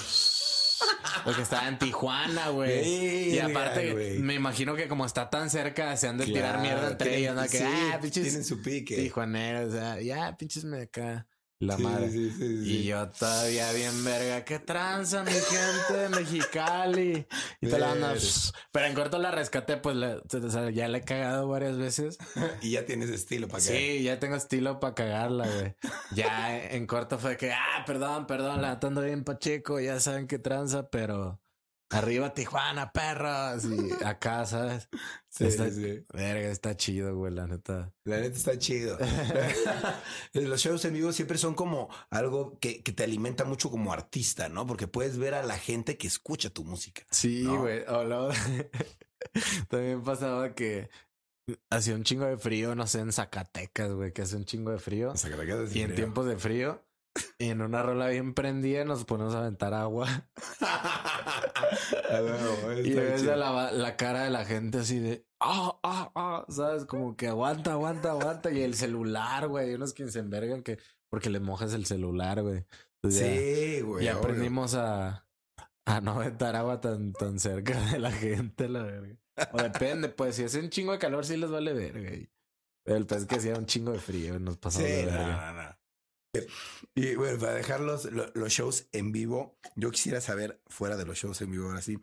[1.25, 3.35] Porque estaba en Tijuana, güey.
[3.35, 7.17] Y aparte, me imagino que como está tan cerca, se han de tirar mierda entre
[7.17, 7.43] ellos, ¿no?
[7.43, 8.95] Que, sí, ah, pinches Tienen su pique.
[8.95, 11.27] tijuaneros, o sea, ya, pinches me acá.
[11.59, 12.11] La Sí, madre.
[12.11, 12.71] sí, sí, sí.
[12.71, 17.27] Y yo todavía bien verga, qué tranza, mi gente de Mexicali.
[17.63, 18.15] Y toda la.
[18.73, 22.19] Pero en corto la rescaté, pues la- o sea, ya la he cagado varias veces.
[22.63, 23.69] Y ya tienes estilo para que.
[23.69, 25.75] Sí, ya tengo estilo para cagarla, güey.
[26.15, 30.39] Ya en corto fue que, ah, perdón, perdón, la ando bien pacheco, ya saben qué
[30.39, 31.41] tranza, pero
[31.91, 33.65] arriba Tijuana, perros.
[33.65, 34.89] Y acá, ¿sabes?
[35.29, 36.03] Sí, está, sí.
[36.15, 37.93] Verga, está chido, güey, la neta.
[38.05, 38.97] La neta está chido.
[40.33, 44.49] Los shows en vivo siempre son como algo que, que te alimenta mucho como artista,
[44.49, 44.67] ¿no?
[44.67, 47.03] Porque puedes ver a la gente que escucha tu música.
[47.11, 47.61] Sí, ¿No?
[47.61, 47.85] güey.
[47.85, 48.31] Luego
[49.69, 50.89] también pasaba que
[51.71, 54.79] hacía un chingo de frío, no sé, en Zacatecas, güey, que hace un chingo de
[54.79, 55.13] frío.
[55.73, 56.83] Y en tiempos de frío,
[57.39, 60.09] y en una rola bien prendida nos ponemos a aventar agua.
[62.85, 66.85] Y ves la, la cara de la gente así de, ah, ah, ah, ¿sabes?
[66.85, 68.51] Como que aguanta, aguanta, aguanta.
[68.51, 70.79] Y el celular, güey, hay unos que se envergan que
[71.11, 72.65] porque le mojas el celular, güey.
[73.03, 74.09] Entonces Sí, güey.
[74.09, 74.19] obvio.
[74.19, 75.27] aprendimos a,
[75.87, 79.17] a no aventar agua tan, tan cerca de la gente, la verga.
[79.53, 82.11] O depende, pues, si hace un chingo de calor, sí les vale verga.
[82.15, 82.29] y-
[82.85, 85.53] Pero el pez que hacía un chingo de frío, nos Sí, pasamos de no, verga.
[85.53, 85.76] no, no.
[86.95, 91.05] Y bueno, para dejar los, lo- los shows en vivo, yo quisiera saber, fuera de
[91.05, 91.99] los shows en vivo, ahora sí,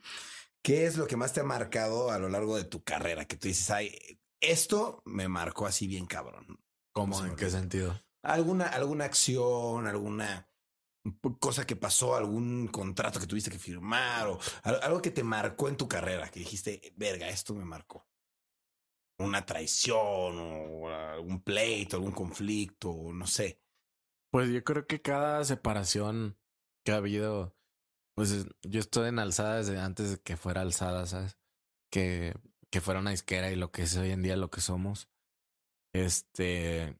[0.61, 3.25] ¿qué es lo que más te ha marcado a lo largo de tu carrera?
[3.25, 6.59] Que tú dices, ay, esto me marcó así bien cabrón.
[6.93, 7.23] ¿Cómo?
[7.25, 7.99] ¿En qué sentido?
[8.21, 10.49] ¿Alguna, alguna acción, alguna
[11.39, 15.67] cosa que pasó, algún contrato que tuviste que firmar o al- algo que te marcó
[15.69, 18.07] en tu carrera, que dijiste, verga, esto me marcó?
[19.19, 19.99] Una traición
[20.39, 23.62] o algún pleito, algún conflicto, o no sé.
[24.33, 26.39] Pues yo creo que cada separación
[26.83, 27.55] que ha habido,
[28.15, 31.37] pues es- yo estoy en alzada desde antes de que fuera alzada, ¿sabes?
[31.91, 32.33] Que,
[32.71, 35.07] que fuera una disquera y lo que es hoy en día lo que somos.
[35.93, 36.97] Este,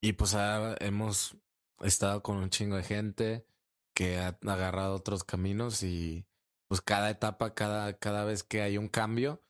[0.00, 0.36] y pues
[0.78, 1.36] hemos
[1.80, 3.44] estado con un chingo de gente
[3.92, 6.24] que ha agarrado otros caminos y
[6.68, 9.42] pues cada etapa, cada, cada vez que hay un cambio,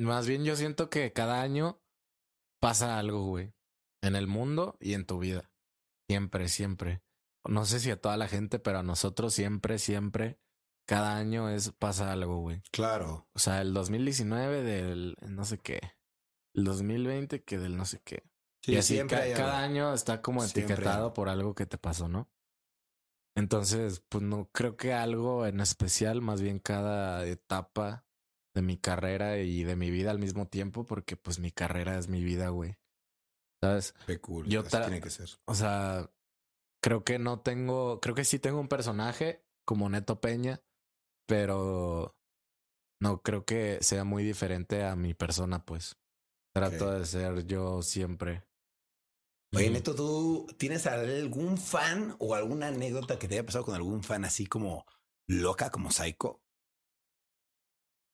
[0.00, 1.80] más bien yo siento que cada año
[2.60, 3.52] pasa algo, güey,
[4.02, 5.48] en el mundo y en tu vida.
[6.08, 7.02] Siempre, siempre.
[7.48, 10.38] No sé si a toda la gente, pero a nosotros siempre, siempre,
[10.86, 12.62] cada año es pasa algo, güey.
[12.72, 13.28] Claro.
[13.34, 15.80] O sea, el 2019 del no sé qué.
[16.54, 18.24] El 2020 que del no sé qué.
[18.64, 22.08] Sí, y así siempre ca- cada año está como etiquetado por algo que te pasó,
[22.08, 22.30] ¿no?
[23.36, 28.06] Entonces, pues no creo que algo en especial, más bien cada etapa
[28.54, 32.08] de mi carrera y de mi vida al mismo tiempo, porque pues mi carrera es
[32.08, 32.76] mi vida, güey.
[33.62, 33.94] ¿Sabes?
[34.06, 34.46] Qué cool.
[34.46, 35.28] Yo así tiene que ser.
[35.46, 36.10] O sea,
[36.82, 40.62] creo que no tengo, creo que sí tengo un personaje como Neto Peña,
[41.26, 42.16] pero
[43.00, 45.96] no creo que sea muy diferente a mi persona, pues.
[46.54, 48.44] Trato de ser yo siempre.
[49.54, 49.70] Oye.
[49.70, 54.24] Neto, ¿tú tienes algún fan o alguna anécdota que te haya pasado con algún fan
[54.24, 54.86] así como
[55.28, 56.42] loca, como psycho?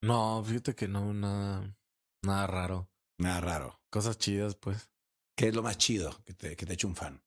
[0.02, 1.76] No, fíjate que no, nada,
[2.24, 2.90] nada raro.
[3.18, 3.80] Nada raro.
[3.90, 4.91] Cosas chidas, pues.
[5.36, 7.22] ¿Qué es lo más chido que te, que te ha hecho un fan?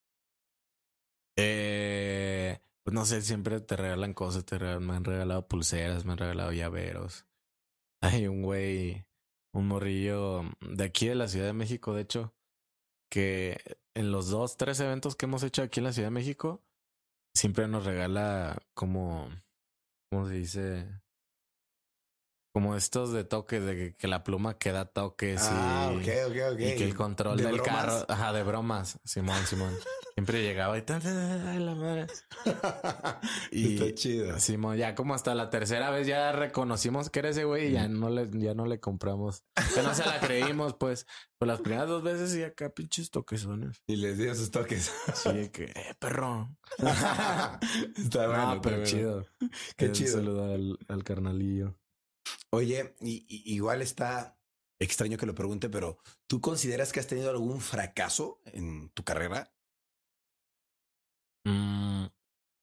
[1.37, 6.17] Eh, pues no sé, siempre te regalan cosas, te me han regalado pulseras, me han
[6.19, 7.25] regalado llaveros.
[8.01, 9.05] Hay un güey,
[9.53, 12.35] un morrillo de aquí de la Ciudad de México, de hecho,
[13.09, 13.59] que
[13.95, 16.63] en los dos, tres eventos que hemos hecho aquí en la Ciudad de México,
[17.33, 19.29] siempre nos regala como,
[20.09, 21.01] ¿cómo se dice?
[22.55, 26.07] Como estos de toques, de que, que la pluma que da toques Ah, y, ok,
[26.29, 26.59] ok, ok.
[26.61, 27.75] y que el control ¿De del bromas?
[27.75, 29.73] carro, ajá, de bromas, Simón, Simón.
[30.15, 32.07] Siempre llegaba y tan, la madre.
[33.51, 34.39] Y- Está chido.
[34.39, 37.89] Simón, ya como hasta la tercera vez ya reconocimos que era ese güey y ya
[37.89, 39.43] no le, ya no le compramos.
[39.73, 41.05] Que no se la creímos, pues.
[41.37, 43.81] Pues las primeras dos veces y acá pinches toquesones.
[43.87, 44.89] Y les dio sus toques.
[45.13, 46.55] Sí, que, eh, perro.
[47.97, 48.55] está bueno.
[48.55, 48.89] no, pero bueno.
[48.89, 49.25] chido.
[49.75, 50.13] Qué Un chido.
[50.13, 51.75] saludo al, al carnalillo.
[52.55, 54.39] Oye, y, igual está
[54.79, 59.53] extraño que lo pregunte, pero ¿tú consideras que has tenido algún fracaso en tu carrera?
[61.43, 62.05] Mm,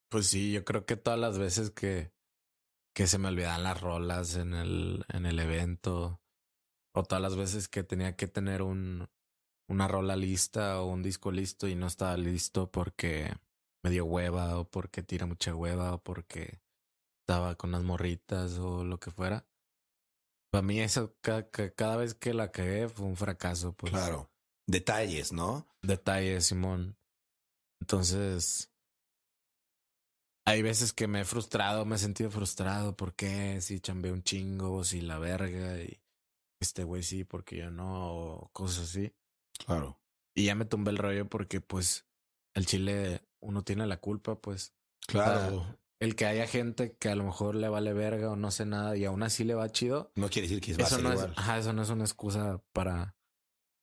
[0.09, 2.11] pues sí, yo creo que todas las veces que,
[2.95, 6.19] se me olvidaban las rolas en el, en el evento,
[6.95, 9.07] o todas las veces que tenía que tener un,
[9.69, 13.31] una rola lista o un disco listo y no estaba listo porque
[13.83, 16.61] me dio hueva o porque tira mucha hueva o porque
[17.21, 19.45] estaba con las morritas o lo que fuera.
[20.53, 23.73] Para mí eso, ca- ca- cada, vez que la cagué fue un fracaso.
[23.73, 23.91] Pues.
[23.91, 24.31] Claro.
[24.67, 25.67] Detalles, ¿no?
[25.81, 26.95] detalles, Simón.
[27.81, 28.71] Entonces,
[30.45, 34.83] hay veces que me he frustrado, me he sentido frustrado porque si chambeé un chingo,
[34.83, 35.99] si la verga y
[36.61, 39.11] este güey sí, porque yo no, o cosas así.
[39.65, 39.99] Claro.
[40.35, 42.05] Y ya me tumbé el rollo porque pues
[42.53, 44.75] el chile uno tiene la culpa, pues.
[45.07, 45.79] Claro.
[46.03, 48.97] El que haya gente que a lo mejor le vale verga o no sé nada
[48.97, 50.11] y aún así le va chido.
[50.15, 53.15] No quiere decir que a Eso no, es, ajá, eso no es una excusa para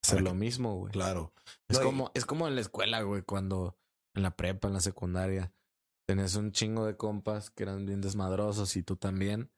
[0.03, 0.91] hacer Para lo que- mismo, güey.
[0.91, 1.33] Claro.
[1.67, 3.75] Es No, y- como, es como en la escuela, güey, cuando
[4.15, 5.51] en la prepa, en la secundaria,
[6.07, 9.51] tenías un chingo de compas que eran bien desmadrosos y tú también.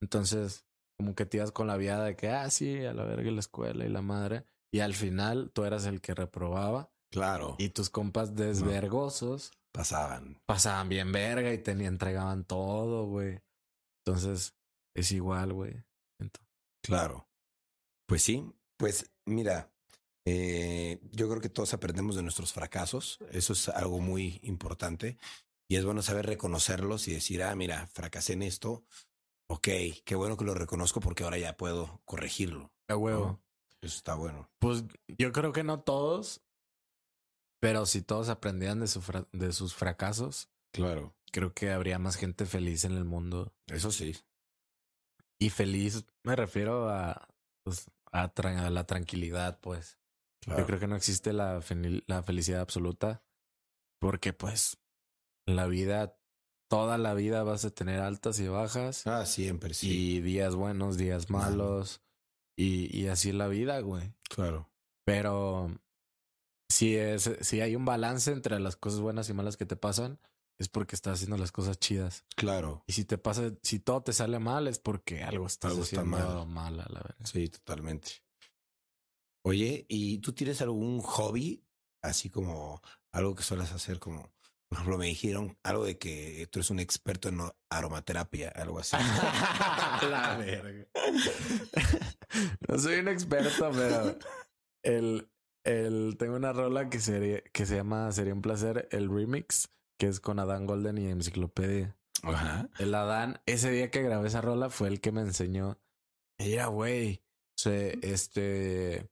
[0.00, 0.66] Entonces,
[0.98, 3.40] como que te ibas con la viada de que, ah, sí, a la verga la
[3.40, 4.44] escuela y la madre.
[4.72, 7.56] Y al final tú eras el que reprobaba Claro.
[7.58, 10.40] y tus compas desvergosos pasaban.
[10.46, 13.40] pasaban bien verga y te entregaban todo, güey.
[14.04, 14.54] Entonces,
[14.94, 15.84] es igual, güey.
[16.82, 17.28] Claro.
[18.06, 19.70] Pues sí, pues mira,
[20.24, 23.18] eh, yo creo que todos aprendemos de nuestros fracasos.
[23.30, 25.18] Eso es algo muy importante.
[25.68, 28.84] Y es bueno saber reconocerlos y decir, ah, mira, fracasé en esto.
[29.50, 29.68] Ok,
[30.04, 32.72] qué bueno que lo reconozco porque ahora ya puedo corregirlo.
[32.88, 33.26] A huevo.
[33.26, 33.42] ¿no?
[33.80, 34.50] Eso está bueno.
[34.58, 36.42] Pues yo creo que no todos,
[37.60, 41.14] pero si todos aprendían de, su fra- de sus fracasos, Claro.
[41.32, 43.54] creo que habría más gente feliz en el mundo.
[43.66, 44.16] Eso sí.
[45.40, 47.28] Y feliz me refiero a,
[47.64, 49.98] pues, a, tra- a la tranquilidad, pues.
[50.40, 50.60] Claro.
[50.60, 53.22] Yo creo que no existe la, fel- la felicidad absoluta
[54.00, 54.78] porque pues
[55.46, 56.16] la vida,
[56.70, 60.16] toda la vida vas a tener altas y bajas Ah, siempre sí.
[60.16, 61.50] y días buenos, días Malo.
[61.64, 62.02] malos
[62.56, 64.14] y, y así la vida, güey.
[64.28, 64.70] Claro.
[65.04, 65.76] Pero
[66.68, 70.18] si es, si hay un balance entre las cosas buenas y malas que te pasan,
[70.58, 72.24] es porque estás haciendo las cosas chidas.
[72.36, 72.82] Claro.
[72.86, 76.00] Y si te pasa, si todo te sale mal, es porque algo estás Algo está
[76.00, 76.74] haciendo mal.
[76.74, 76.80] mal.
[76.80, 77.24] a la verdad.
[77.24, 78.10] Sí, totalmente.
[79.44, 81.64] Oye, ¿y tú tienes algún hobby?
[82.02, 84.32] Así como algo que sueles hacer como,
[84.68, 87.40] por ejemplo, me dijeron algo de que tú eres un experto en
[87.70, 88.96] aromaterapia, algo así.
[90.10, 90.86] la verga.
[92.68, 94.18] no soy un experto, pero
[94.82, 95.28] el,
[95.68, 100.08] el, tengo una rola que, sería, que se llama Sería un placer, el remix, que
[100.08, 101.96] es con Adán Golden y Enciclopedia.
[102.22, 102.68] Ajá.
[102.78, 105.78] El Adán, ese día que grabé esa rola fue el que me enseñó.
[106.38, 107.22] Mira, güey,
[107.64, 109.10] este,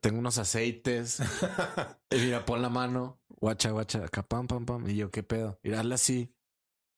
[0.00, 1.20] tengo unos aceites.
[2.10, 4.88] Y mira, pon la mano, guacha, guacha, acá, pam, pam, pam.
[4.88, 5.60] Y yo, ¿qué pedo?
[5.62, 6.34] Y hazle así.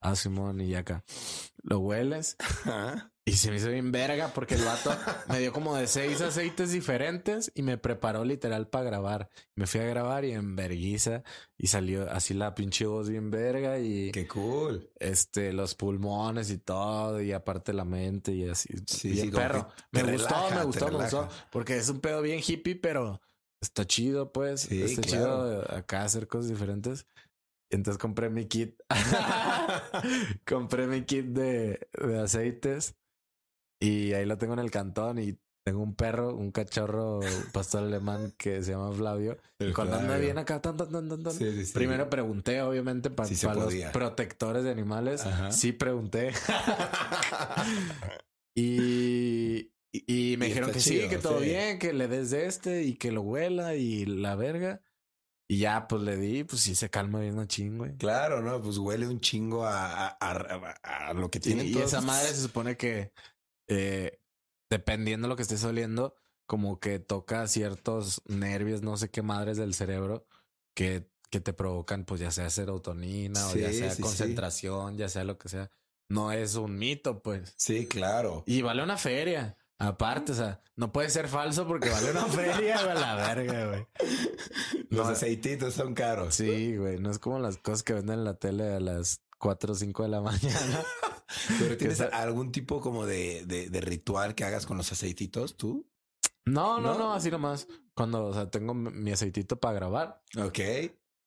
[0.00, 1.04] Ah, Simón, y acá.
[1.62, 3.09] Lo hueles Ajá.
[3.30, 4.90] Y se me hizo bien verga porque el vato
[5.28, 9.30] me dio como de seis aceites diferentes y me preparó literal para grabar.
[9.54, 11.22] Me fui a grabar y en verguiza
[11.56, 14.90] y salió así la pinche voz bien verga y Qué cool.
[14.98, 18.74] este los pulmones y todo y aparte la mente y así.
[18.88, 19.68] Sí, sí, como perro.
[19.92, 21.48] Me te gustó, relaja, me gustó, me gustó relaja.
[21.52, 23.20] porque es un pedo bien hippie, pero
[23.60, 24.62] está chido, pues.
[24.62, 25.62] Sí, está claro.
[25.62, 27.06] chido acá hacer cosas diferentes.
[27.70, 28.74] Y entonces compré mi kit.
[30.48, 32.96] compré mi kit de, de aceites
[33.80, 37.20] y ahí lo tengo en el cantón y tengo un perro, un cachorro
[37.52, 39.36] pastor alemán que se llama Flavio.
[39.58, 41.72] El y cuando anda bien acá, tan, tan, tan, tan, Sí, sí, sí.
[41.74, 45.26] primero pregunté, obviamente, para los protectores de animales.
[45.26, 45.52] Ajá.
[45.52, 46.32] Sí pregunté.
[48.54, 52.46] y, y me Y dijeron que chido, sí, que todo bien, que le des de
[52.46, 54.80] este y que lo huela y la verga.
[55.48, 57.96] Y ya, pues le di, pues sí se calma bien machín, güey.
[57.96, 61.76] Claro, no, pues huele un chingo a, a, a- a lo que Y, tienen y
[61.78, 63.12] esa madre se supone que
[63.70, 64.20] eh,
[64.68, 66.14] dependiendo de lo que estés oliendo,
[66.46, 70.26] como que toca ciertos nervios, no sé qué madres del cerebro
[70.74, 74.02] que, que te provocan, pues ya sea serotonina o ya sea sí, sí.
[74.02, 75.70] concentración, ya sea lo que sea.
[76.08, 77.54] No es un mito, pues.
[77.56, 78.42] Sí, claro.
[78.46, 79.56] Y vale una feria.
[79.78, 83.86] Aparte, o sea, no puede ser falso porque vale una feria, güey, la verga, güey.
[84.90, 85.12] Los No.
[85.12, 86.34] aceititos son caros.
[86.34, 89.72] Sí, güey, no es como las cosas que venden en la tele a las 4
[89.72, 90.84] o 5 de la mañana.
[91.58, 95.88] Pero tienes algún tipo como de, de, de ritual que hagas con los aceititos, tú?
[96.44, 96.98] No, no, ¿No?
[96.98, 97.66] no, así nomás.
[97.94, 100.58] Cuando, o sea, tengo mi aceitito para grabar, Ok.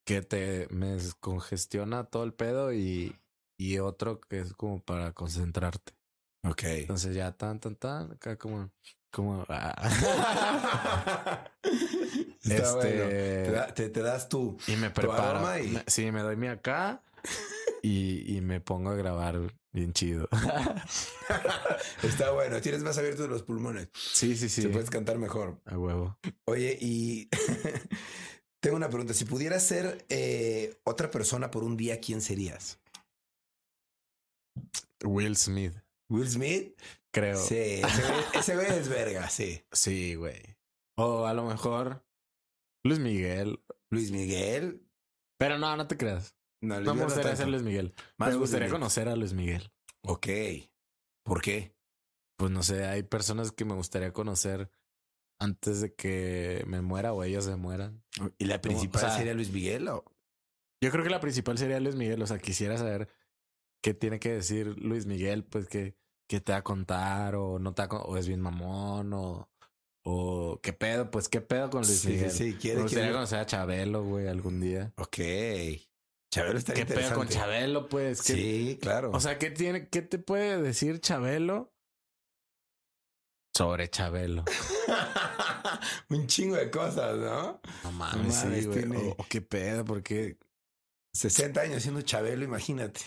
[0.05, 3.15] que te me congestiona todo el pedo y,
[3.57, 5.93] y otro que es como para concentrarte.
[6.45, 6.63] Ok.
[6.63, 8.71] Entonces ya tan, tan, tan, acá como,
[9.11, 9.89] como, ah.
[12.43, 13.09] Está Este- bueno.
[13.09, 14.57] Te, da- te- te das tú.
[14.67, 15.23] y me preparo.
[15.23, 17.01] aroma y- Me- sí, me doy mi acá
[17.83, 20.29] y, y me pongo a grabar bien chido.
[22.01, 22.61] Está bueno.
[22.61, 23.89] Tienes más abiertos los pulmones.
[23.93, 24.61] sí, sí, sí.
[24.63, 25.61] Se puedes cantar mejor.
[25.65, 26.17] A huevo.
[26.45, 27.27] Oye, y
[28.61, 29.13] tengo una pregunta.
[29.13, 32.79] Si pudieras ser eh, otra persona por un día, ¿quién serías?
[35.03, 35.73] Will Smith,
[36.09, 36.79] ¿Will Smith?
[37.11, 37.37] creo.
[37.37, 37.81] Sí,
[38.33, 39.61] ese güey es verga, sí.
[39.71, 40.41] Sí, güey.
[40.97, 42.05] O a lo mejor
[42.85, 43.59] Luis Miguel.
[43.91, 44.87] Luis Miguel.
[45.37, 46.35] Pero no, no te creas.
[46.63, 47.93] No, me gustaría ser Luis Miguel.
[48.17, 49.71] Más me gustaría conocer a Luis Miguel.
[50.03, 50.27] Ok.
[51.23, 51.75] ¿Por qué?
[52.37, 54.69] Pues no sé, hay personas que me gustaría conocer
[55.39, 58.03] antes de que me muera o ellos se mueran.
[58.37, 60.05] ¿Y la principal o sea, sería Luis Miguel o?
[60.81, 62.21] Yo creo que la principal sería Luis Miguel.
[62.21, 63.07] O sea, quisiera saber
[63.81, 65.95] qué tiene que decir Luis Miguel, pues que,
[66.29, 69.49] que te va a contar o no te va a o es bien mamón o,
[70.05, 72.31] o qué pedo, pues qué pedo con Luis Sí, Miguel.
[72.31, 74.93] sí, sí, quiere- me gustaría quiere- conocer a Chabelo, güey, algún día.
[74.97, 75.17] Ok.
[76.33, 77.27] Chabelo está ¿Qué pedo con.
[77.29, 78.23] Chabelo, pues?
[78.23, 79.11] ¿Qué- Sí, claro.
[79.13, 81.71] O sea, ¿qué tiene, qué te puede decir Chabelo
[83.55, 84.43] sobre Chabelo?
[86.09, 87.61] un chingo de cosas, ¿no?
[87.83, 88.79] No mames, mames, sí, güey.
[88.79, 90.37] tiene- O, o qué pedo, porque
[91.13, 93.01] 60 años siendo Chabelo, imagínate.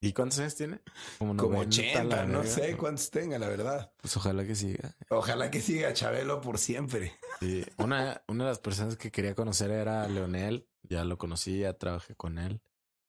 [0.00, 0.80] ¿Y cuántos años tiene?
[1.18, 3.92] Como 90, 80, la no sé cuántos tenga, la verdad.
[4.00, 4.96] Pues ojalá que siga.
[5.08, 7.18] Ojalá que siga Chabelo por siempre.
[7.40, 7.64] Sí.
[7.78, 10.68] Una, una de las personas que quería conocer era Leonel.
[10.82, 12.60] Ya lo conocí, ya trabajé con él.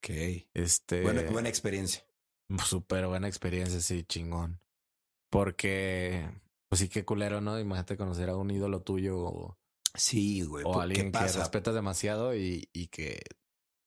[0.04, 0.46] Ok.
[0.54, 1.02] Este.
[1.02, 2.06] Buena, buena experiencia.
[2.66, 4.60] Súper buena experiencia, sí, chingón.
[5.32, 6.30] Porque,
[6.70, 7.60] pues sí, qué culero, ¿no?
[7.60, 9.58] Imagínate conocer a un ídolo tuyo o,
[9.96, 10.64] Sí, güey.
[10.66, 13.22] o ¿Por- alguien ¿Qué que respetas demasiado y, y que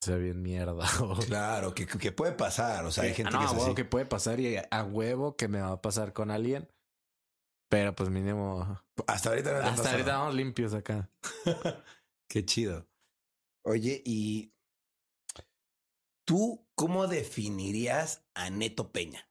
[0.00, 0.84] sea bien mierda.
[1.02, 2.84] o- Claro, que, que puede pasar.
[2.86, 3.74] O sea, hay gente ah, no, que es a huevo así.
[3.74, 6.68] que puede pasar y a huevo que me va a pasar con alguien.
[7.68, 8.80] Pero pues mínimo.
[9.08, 11.10] Hasta ahorita no Hasta ahorita vamos limpios acá.
[12.28, 12.86] Qué chido.
[13.66, 14.52] Oye, y
[16.24, 19.28] tú, ¿cómo definirías a Neto Peña?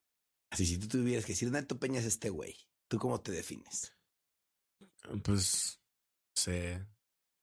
[0.51, 2.55] Así, si tú tuvieras que decir, Neto Peña es este güey,
[2.89, 3.93] ¿tú cómo te defines?
[5.23, 5.79] Pues
[6.35, 6.85] sé.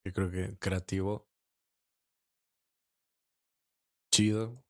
[0.04, 1.28] Yo creo que creativo.
[4.12, 4.62] Chido.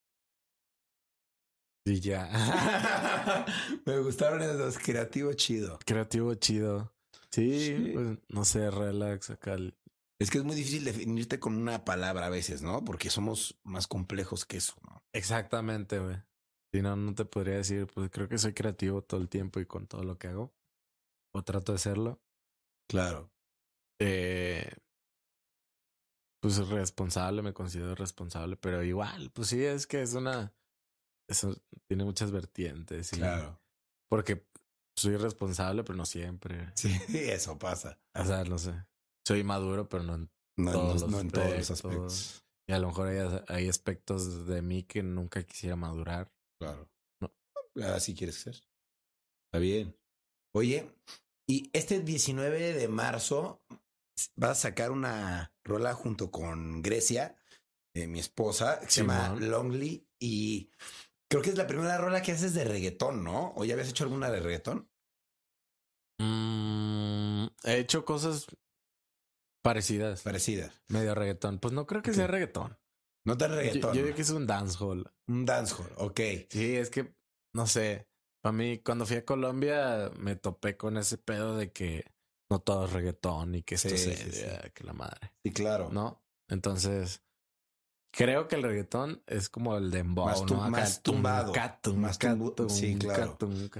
[1.85, 2.29] Y ya.
[3.87, 5.79] Me gustaron esos creativo chido.
[5.85, 6.95] creativo, chido.
[7.31, 7.91] Sí, Sí.
[7.95, 9.57] pues no sé, relax acá.
[10.23, 12.85] Es que es muy difícil definirte con una palabra a veces, ¿no?
[12.85, 15.05] Porque somos más complejos que eso, ¿no?
[15.12, 16.16] Exactamente, güey.
[16.73, 19.66] Si no, no te podría decir, pues creo que soy creativo todo el tiempo y
[19.66, 20.55] con todo lo que hago.
[21.35, 22.23] O trato de serlo.
[22.89, 23.33] Claro.
[24.01, 24.70] Eh,
[26.41, 30.55] pues responsable, me considero responsable, pero igual, pues sí, es que es una.
[31.29, 31.55] Eso
[31.89, 33.11] tiene muchas vertientes.
[33.11, 33.61] Claro.
[34.09, 34.47] Porque
[34.97, 36.70] soy responsable, pero no siempre.
[36.75, 37.99] Sí, eso pasa.
[38.14, 38.75] O sea, no sé.
[39.27, 42.45] Soy maduro, pero no en No, Todos no- los no en todos los aspectos.
[42.68, 43.18] Y a lo mejor hay,
[43.49, 46.33] hay aspectos de mí que nunca quisiera madurar.
[46.61, 46.89] Claro.
[47.20, 47.33] No.
[47.87, 48.55] Así quieres ser.
[49.47, 49.97] Está bien.
[50.55, 50.91] Oye,
[51.49, 53.62] y este 19 de marzo
[54.37, 57.37] vas a sacar una rola junto con Grecia,
[57.97, 59.51] eh, mi esposa, que se llama Simón.
[59.51, 60.07] Lonely.
[60.20, 60.70] Y
[61.31, 63.53] creo que es la primera rola que haces de reggaetón, ¿no?
[63.57, 64.89] ¿O ya habías hecho alguna de reggaetón?
[66.20, 68.47] Mm, he hecho cosas
[69.63, 70.23] parecidas.
[70.23, 70.73] Parecida.
[70.89, 71.59] Medio reggaetón.
[71.59, 72.77] Pues no creo que sea reggaetón.
[73.25, 73.95] No tan Yo, reggaetón.
[73.97, 75.11] yo digo que es un dancehall.
[75.29, 76.21] Un dancehall, ok.
[76.51, 77.15] Sí, es que,
[77.55, 78.09] no sé.
[78.43, 82.05] Para mí, cuando fui a Colombia, me topé con ese pedo de que
[82.51, 84.45] no todo es reggaetón y que esto Sí, se sí, sí.
[84.75, 85.33] que la madre.
[85.45, 85.91] Sí, claro.
[85.93, 86.21] ¿No?
[86.51, 87.23] Entonces,
[88.13, 90.69] creo que el reggaetón es como el dembow, Más tu- ¿no?
[90.69, 91.53] Más tumbado.
[91.55, 91.81] Más
[92.19, 93.39] tumbu- sí, claro.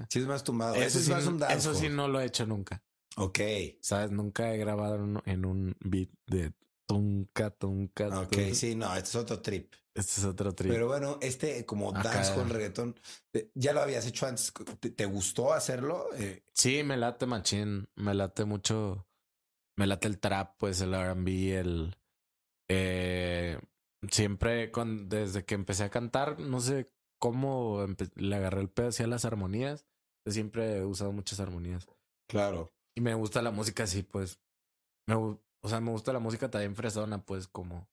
[0.09, 0.77] Sí, es más tumbado.
[0.77, 1.59] Eso, Eso es más un dancehall.
[1.59, 2.83] eso sí no lo he hecho nunca.
[3.17, 3.39] Ok.
[3.81, 4.11] ¿Sabes?
[4.11, 6.53] Nunca he grabado en un- beat de
[6.87, 8.09] tunca, tunca.
[8.23, 8.55] Ok, tunca.
[8.55, 9.73] sí, no, este es otro trip.
[9.95, 10.71] Este es otro trip.
[10.73, 12.11] Pero bueno, este como Acá.
[12.15, 12.99] dance con reggaetón,
[13.35, 14.53] eh, ¿ya lo habías hecho antes?
[14.81, 16.07] ¿Te, te gustó hacerlo?
[16.15, 17.89] Eh, Sí, me late machín.
[17.97, 19.07] Me late mucho.
[19.77, 21.97] Me late el trap, pues el RB, el.
[22.69, 23.59] Eh,
[24.11, 27.87] siempre con, desde que empecé a cantar, no sé cómo
[28.17, 29.87] le agarré el pedo hacia las armonías.
[30.27, 31.87] Siempre he usado muchas armonías.
[32.29, 32.73] claro.
[32.95, 34.41] Y me gusta la música así, pues.
[35.07, 37.89] Me, o sea, me gusta la música también fresona, pues, como.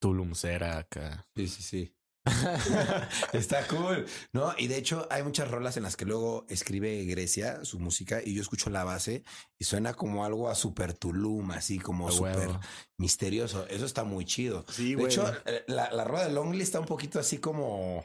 [0.00, 1.26] Tulumcera acá.
[1.34, 1.92] Sí, sí, sí.
[3.32, 4.04] Está cool.
[4.32, 8.20] No, y de hecho hay muchas rolas en las que luego escribe Grecia su música
[8.24, 9.22] y yo escucho la base
[9.58, 12.50] y suena como algo a super Tulum, así como súper
[12.98, 13.66] misterioso.
[13.68, 14.64] Eso está muy chido.
[14.68, 15.06] Sí, de güey.
[15.06, 18.04] hecho, eh, la, la rola de Lonely está un poquito así como,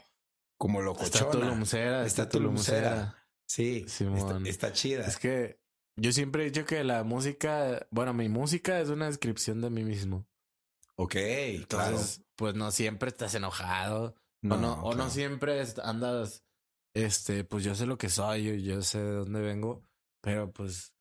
[0.58, 1.32] como Está locochona.
[1.32, 3.21] Tulumcera, Está está tulumcera.
[3.52, 4.48] Sí, está, Simón.
[4.48, 5.06] está chida.
[5.06, 5.60] Es que
[5.98, 9.84] yo siempre he dicho que la música, bueno, mi música es una descripción de mí
[9.84, 10.26] mismo.
[10.96, 11.12] ok,
[11.68, 11.98] claro.
[11.98, 14.16] Entonces, pues no siempre estás enojado.
[14.44, 15.10] o no, o no claro.
[15.10, 16.46] siempre andas,
[16.96, 19.84] este, pues yo sé lo que soy, yo, yo sé de dónde vengo,
[20.22, 20.94] pero pues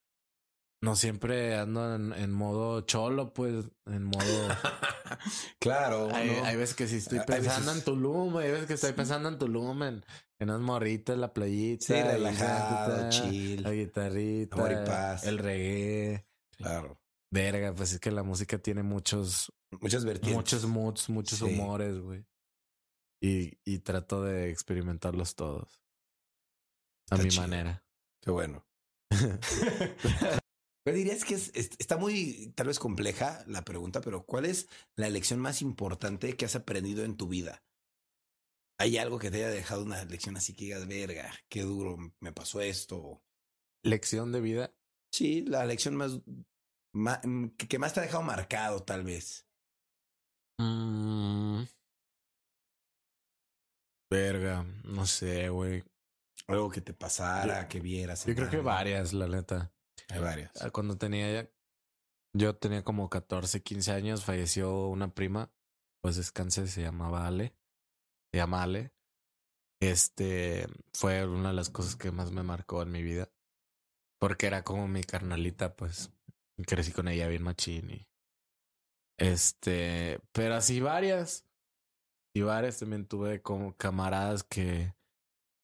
[0.82, 4.48] no siempre ando en, en modo cholo, pues, en modo.
[5.60, 6.08] claro.
[6.12, 6.44] hay, ¿no?
[6.44, 9.38] hay veces que sí estoy pensando veces- en Tulum, hay veces que estoy pensando en
[9.38, 10.04] Tulum, en
[10.40, 11.84] unas morritas, la playita.
[11.86, 13.62] Sí, relajado, ta, chill.
[13.62, 15.24] La guitarrita, Amor y paz.
[15.24, 16.26] el reggae.
[16.56, 17.00] Claro.
[17.32, 20.34] Verga, pues es que la música tiene muchos, Muchas vertientes.
[20.36, 21.44] muchos moods, muchos Sí.
[21.44, 22.24] humores, güey.
[23.22, 25.80] Y, y trato de experimentarlos todos.
[27.10, 27.42] A Está mi chido.
[27.42, 27.84] manera.
[28.22, 28.64] Qué bueno.
[30.84, 34.66] Pero dirías que es- es- está muy, tal vez compleja la pregunta, pero ¿cuál es
[34.96, 37.62] la lección más importante que has aprendido en tu vida?
[38.80, 42.32] ¿Hay algo que te haya dejado una lección así que digas, verga, qué duro me
[42.32, 43.22] pasó esto?
[43.84, 44.74] Lección de vida.
[45.12, 46.18] Sí, la lección más,
[46.94, 49.46] mm, que que más te ha dejado marcado, tal vez.
[50.58, 51.64] Mm.
[54.10, 55.84] Verga, no sé, güey.
[56.46, 58.24] Algo que te pasara, que vieras.
[58.24, 58.68] Yo creo que algo.
[58.68, 59.74] varias, la neta.
[60.08, 60.52] Hay varias.
[60.62, 61.52] Ah, Cuando tenía,
[62.34, 65.52] yo tenía como 14, 15 años, falleció una prima,
[66.00, 67.54] pues descanse, se llamaba Ale,
[68.32, 68.92] se llama Ale.
[69.80, 73.30] Este fue una de las cosas que más me marcó en mi vida,
[74.20, 76.12] porque era como mi carnalita, pues
[76.66, 78.06] crecí con ella bien machín y
[79.18, 81.46] este, pero así varias
[82.34, 84.94] y varias también tuve como camaradas que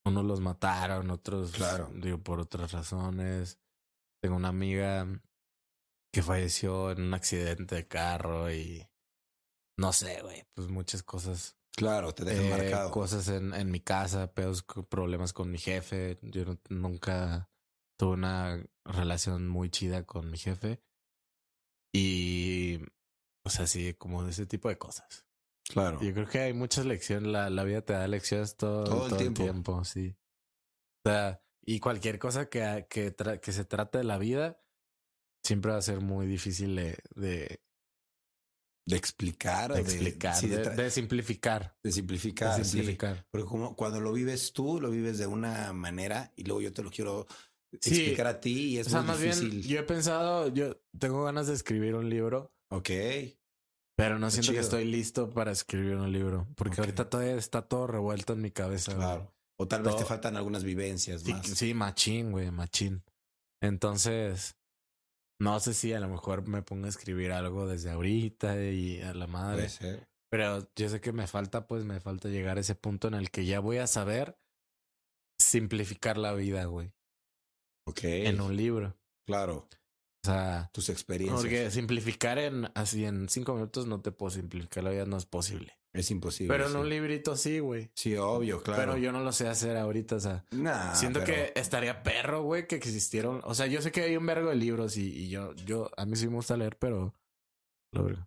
[0.05, 1.91] unos los mataron, otros, Claro.
[1.95, 3.59] digo, por otras razones.
[4.23, 5.07] Tengo una amiga
[6.13, 8.87] que falleció en un accidente de carro y
[9.79, 11.57] no sé, güey, pues muchas cosas.
[11.77, 12.91] Claro, te dejan Eh, marcado.
[12.91, 16.19] Cosas en, en mi casa, pedos, problemas con mi jefe.
[16.23, 17.51] Yo no- nunca
[17.99, 20.81] tuve una relación muy chida con mi jefe.
[21.95, 22.79] Y,
[23.45, 25.27] o sea, sí, como de ese tipo de cosas.
[25.69, 26.01] Claro.
[26.01, 27.31] Yo creo que hay muchas lecciones.
[27.31, 29.43] La, la vida te da lecciones todo, Todo todo, el el, tiempo.
[29.43, 29.85] tiempo.
[29.85, 30.17] sí.
[31.05, 34.61] O sea, y cualquier cosa que, que, se trate de la vida
[35.45, 37.61] siempre va a ser muy difícil de, de,
[38.89, 39.73] De explicar.
[39.75, 41.77] de explicar, sí, de, de, tra- de simplificar.
[41.83, 42.57] de simplificar.
[42.57, 42.71] de sí.
[42.71, 43.27] simplificar.
[43.33, 46.83] Porque como cuando lo vives tú, lo vives de una manera y luego yo te
[46.83, 47.27] lo quiero
[47.81, 47.91] Sí.
[47.97, 49.51] explicar a ti y es o sea, muy más difícil.
[49.51, 52.91] bien, yo he pensado, yo tengo ganas de escribir un libro, Ok.
[53.97, 57.63] pero no Qué siento que estoy listo para escribir un libro, porque ahorita todavía está
[57.63, 58.93] todo revuelto en mi cabeza.
[58.95, 59.05] güey.
[59.05, 59.35] Claro.
[59.59, 61.45] O tal vez te faltan algunas vivencias más.
[61.47, 63.03] sí, machín, güey, machín.
[63.61, 64.55] Entonces,
[65.41, 69.15] no sé si a lo mejor me pongo a escribir algo desde ahorita y a
[69.15, 69.57] la madre.
[69.57, 70.09] Puede ser.
[70.31, 73.31] Pero yo sé que me falta, pues me falta llegar a ese punto en el
[73.31, 74.39] que ya voy a saber
[75.41, 76.93] simplificar la vida, güey,
[77.87, 78.05] Ok.
[78.05, 78.97] en un libro.
[79.27, 79.69] Claro.
[80.25, 81.41] O sea, tus experiencias.
[81.41, 85.27] porque simplificar en así en cinco minutos no te puedo simplificar la vida, no es
[85.27, 85.79] posible.
[86.01, 86.53] Es imposible.
[86.53, 86.79] Pero en sí.
[86.79, 87.91] un librito sí, güey.
[87.95, 88.81] Sí, obvio, claro.
[88.81, 90.45] Pero yo no lo sé hacer ahorita, o sea.
[90.51, 93.41] Nah, Siento pero- que estaría perro, güey, que existieron.
[93.45, 96.07] O sea, yo sé que hay un vergo de libros y, y yo, yo, a
[96.07, 97.15] mí sí me gusta leer, pero.
[97.93, 98.27] lo vergo.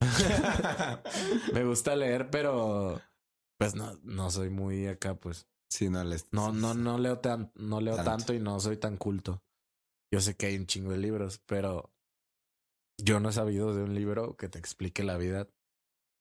[1.52, 3.00] me gusta leer, pero.
[3.58, 5.48] Pues no, no soy muy acá, pues.
[5.70, 6.32] sí, no les.
[6.32, 8.10] No, no, no leo tan, no leo Tanto.
[8.10, 9.42] tanto y no soy tan culto.
[10.12, 11.92] Yo sé que hay un chingo de libros, pero
[13.00, 15.48] yo no he sabido de un libro que te explique la vida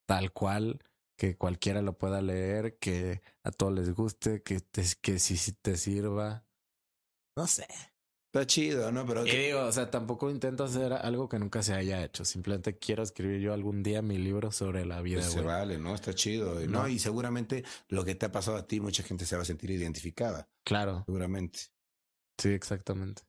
[0.07, 0.79] tal cual,
[1.17, 5.51] que cualquiera lo pueda leer, que a todos les guste, que te, que sí, sí
[5.53, 6.45] te sirva.
[7.35, 7.67] No sé.
[8.33, 9.05] Está chido, ¿no?
[9.05, 12.25] Pero Y que- digo, o sea, tampoco intento hacer algo que nunca se haya hecho.
[12.25, 15.95] Simplemente quiero escribir yo algún día mi libro sobre la vida, pues se vale, ¿no?
[15.95, 16.55] Está chido.
[16.55, 16.67] ¿no?
[16.81, 16.87] No.
[16.87, 19.71] Y seguramente lo que te ha pasado a ti, mucha gente se va a sentir
[19.71, 20.49] identificada.
[20.65, 21.03] Claro.
[21.05, 21.59] Seguramente.
[22.37, 23.23] Sí, exactamente.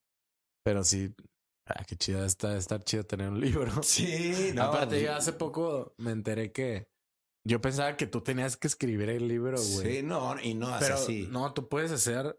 [0.65, 1.15] Pero sí,
[1.69, 3.41] ah, qué chido está estar chido tener un
[3.71, 3.83] libro.
[3.83, 6.89] Sí, Aparte, yo hace poco me enteré que
[7.47, 9.97] yo pensaba que tú tenías que escribir el libro, güey.
[9.99, 11.29] Sí, no, y no Pero así.
[11.31, 12.39] no, tú puedes hacer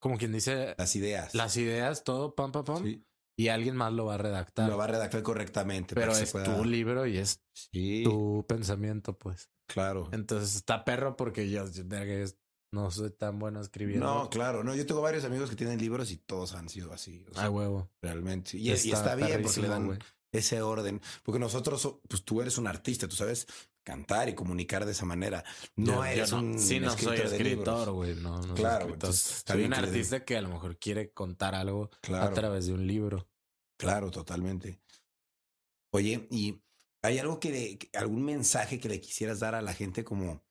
[0.00, 1.34] como quien dice Las ideas.
[1.34, 3.02] las ideas, todo, pam, pam, pam, Sí.
[3.38, 4.68] y alguien más lo va a redactar.
[4.68, 5.94] Lo va a redactar correctamente.
[5.94, 9.50] pero es pueda- tu libro y es Sí, tu pensamiento, pues.
[9.66, 10.08] claro.
[10.12, 11.84] Entonces está perro porque yo, yo,
[12.74, 14.04] no soy tan bueno escribiendo.
[14.06, 14.62] No, claro.
[14.64, 17.24] No, yo tengo varios amigos que tienen libros y todos han sido así.
[17.30, 17.90] o sea, huevo.
[18.02, 18.58] realmente.
[18.58, 19.98] Y, y está bien porque le dan güey.
[20.32, 21.00] ese orden.
[21.22, 23.46] Porque nosotros, pues tú eres un artista, tú sabes
[23.82, 25.44] cantar y comunicar de esa manera.
[25.76, 28.14] No Yo- yo eres un Sí, no soy escritor de escritor, güey.
[28.16, 28.92] No, no soy Claro, escritor.
[28.94, 32.86] entonces, Soy un artista que a lo mejor quiere contar algo a través de un
[32.86, 33.28] libro.
[33.78, 34.80] claro, totalmente.
[35.92, 36.60] Oye, y
[37.02, 40.42] hay algo que, le- que- algún mensaje que le quisieras dar a la gente como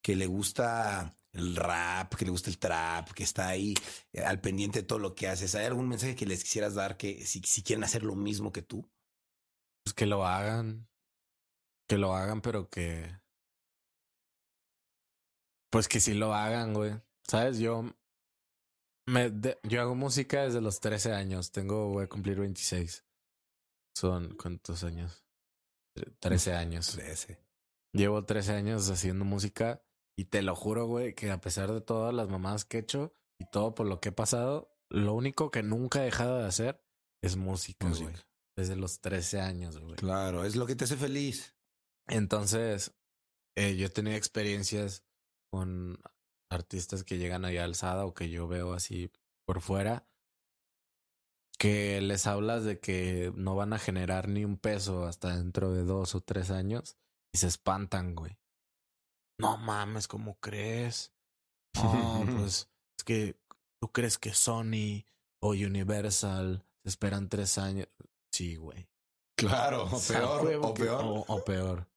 [0.00, 3.74] que le gusta el rap, que le gusta el trap, que está ahí
[4.12, 5.54] eh, al pendiente de todo lo que haces.
[5.54, 8.62] ¿Hay algún mensaje que les quisieras dar que si, si quieren hacer lo mismo que
[8.62, 8.88] tú?
[9.84, 10.88] Pues que lo hagan.
[11.88, 13.18] Que lo hagan, pero que.
[15.70, 17.00] Pues que sí lo hagan, güey.
[17.26, 17.58] ¿Sabes?
[17.58, 17.84] Yo.
[19.08, 21.50] Me de- yo hago música desde los 13 años.
[21.50, 23.04] Tengo, voy a cumplir 26.
[23.96, 25.24] Son, ¿cuántos años?
[26.20, 26.96] 13 años.
[26.98, 27.44] Ese.
[27.94, 29.82] Llevo 13 años haciendo música
[30.16, 33.12] y te lo juro, güey, que a pesar de todas las mamadas que he hecho
[33.38, 36.84] y todo por lo que he pasado, lo único que nunca he dejado de hacer
[37.22, 38.10] es música, Música.
[38.10, 38.22] güey.
[38.56, 39.96] Desde los 13 años, güey.
[39.96, 41.54] Claro, es lo que te hace feliz.
[42.06, 42.94] Entonces,
[43.56, 45.04] eh, yo he tenido experiencias
[45.50, 45.98] con
[46.50, 49.10] artistas que llegan allá alzada o que yo veo así
[49.46, 50.06] por fuera,
[51.58, 55.84] que les hablas de que no van a generar ni un peso hasta dentro de
[55.84, 56.96] dos o tres años
[57.32, 58.36] y se espantan, güey.
[59.42, 61.12] No mames, ¿cómo crees?
[61.74, 62.68] No, pues
[62.98, 63.36] es que
[63.80, 65.04] tú crees que Sony
[65.42, 67.88] o Universal se esperan tres años.
[68.32, 68.88] Sí, güey.
[69.36, 71.04] Claro, o peor, o que- peor.
[71.04, 71.88] O, o peor.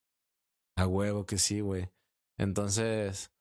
[0.77, 1.89] A huevo que sí, güey.
[2.37, 3.31] Entonces,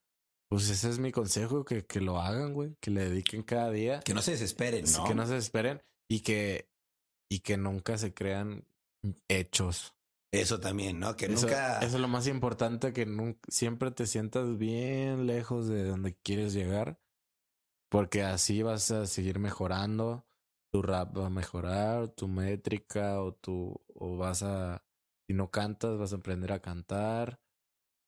[0.49, 2.75] pues ese es mi consejo, que, que lo hagan, güey.
[2.79, 3.99] Que le dediquen cada día.
[4.01, 5.03] Que no se desesperen, ¿no?
[5.05, 6.69] Que no se esperen y que,
[7.29, 8.65] y que nunca se crean
[9.27, 9.94] hechos.
[10.41, 11.15] Eso también, ¿no?
[11.15, 11.79] Que Eso, nunca.
[11.79, 16.53] eso es lo más importante, que nunca, siempre te sientas bien lejos de donde quieres
[16.53, 16.99] llegar.
[17.89, 20.25] Porque así vas a seguir mejorando.
[20.71, 24.83] Tu rap va a mejorar, tu métrica o tu, o vas a,
[25.27, 27.39] si no cantas, vas a aprender a cantar.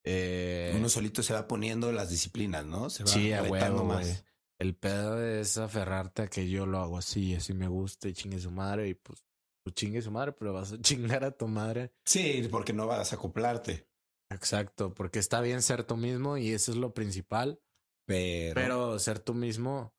[0.04, 2.90] Eh, Uno solito se va poniendo las disciplinas, ¿no?
[2.90, 4.26] Se va sí, a huevo, más.
[4.60, 8.40] El pedo es aferrarte a que yo lo hago así, así me gusta y chingue
[8.40, 9.27] su madre y pues
[9.70, 11.92] chingue su madre, pero vas a chingar a tu madre.
[12.06, 13.88] Sí, porque no vas a acoplarte.
[14.30, 17.62] Exacto, porque está bien ser tú mismo y eso es lo principal,
[18.06, 18.54] Pero.
[18.56, 19.94] pero ser tú mismo,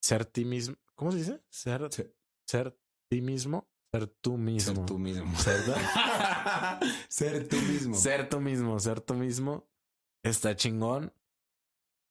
[0.00, 1.42] ser ti mismo, ¿cómo se dice?
[1.50, 2.04] Ser, Sí.
[2.46, 2.78] ser
[3.10, 4.74] ti mismo, ser tú mismo.
[4.76, 5.36] Ser tú mismo.
[5.38, 5.60] Ser,
[7.08, 7.94] Ser tú mismo.
[7.96, 9.68] ser tú mismo, ser tú mismo
[10.22, 11.12] está chingón,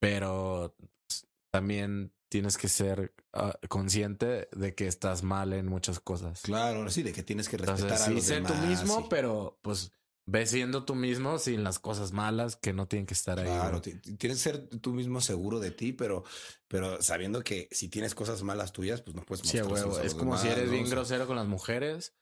[0.01, 0.75] pero
[1.07, 6.41] pues, también tienes que ser ah, consciente de que estás mal en muchas cosas.
[6.41, 9.01] Claro, sí, de que tienes que respetar Entonces, a sí, los ser tú demás, mismo,
[9.01, 9.07] sí.
[9.09, 9.91] pero pues
[10.27, 13.45] ves siendo tú mismo sin las cosas malas que no tienen que estar ahí.
[13.45, 16.23] Claro, tienes que ser tú mismo seguro de ti, pero,
[16.67, 19.99] pero sabiendo que si tienes cosas malas tuyas, pues no puedes Sí, a mostrárselas huevo.
[20.07, 20.71] Es los como si demás, eres ¿no?
[20.71, 22.15] bien grosero con las mujeres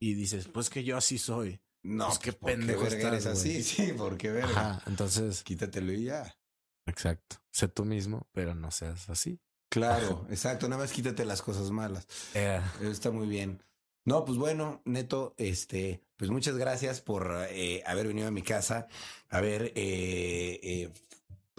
[0.00, 1.60] y dices, pues que yo así soy.
[1.82, 3.56] No, Pues qué ¿por pendejo verga eres estás, güey.
[3.56, 4.50] así, sí, porque verga.
[4.50, 6.39] Ajá, entonces, Quítatelo y ya.
[6.86, 7.36] Exacto.
[7.50, 9.40] Sé tú mismo, pero no seas así.
[9.70, 10.68] Claro, exacto.
[10.68, 12.06] Nada más quítate las cosas malas.
[12.34, 13.62] Eh, Eso Está muy bien.
[14.04, 18.88] No, pues bueno, Neto, este, pues muchas gracias por eh, haber venido a mi casa,
[19.28, 20.92] haber eh, eh,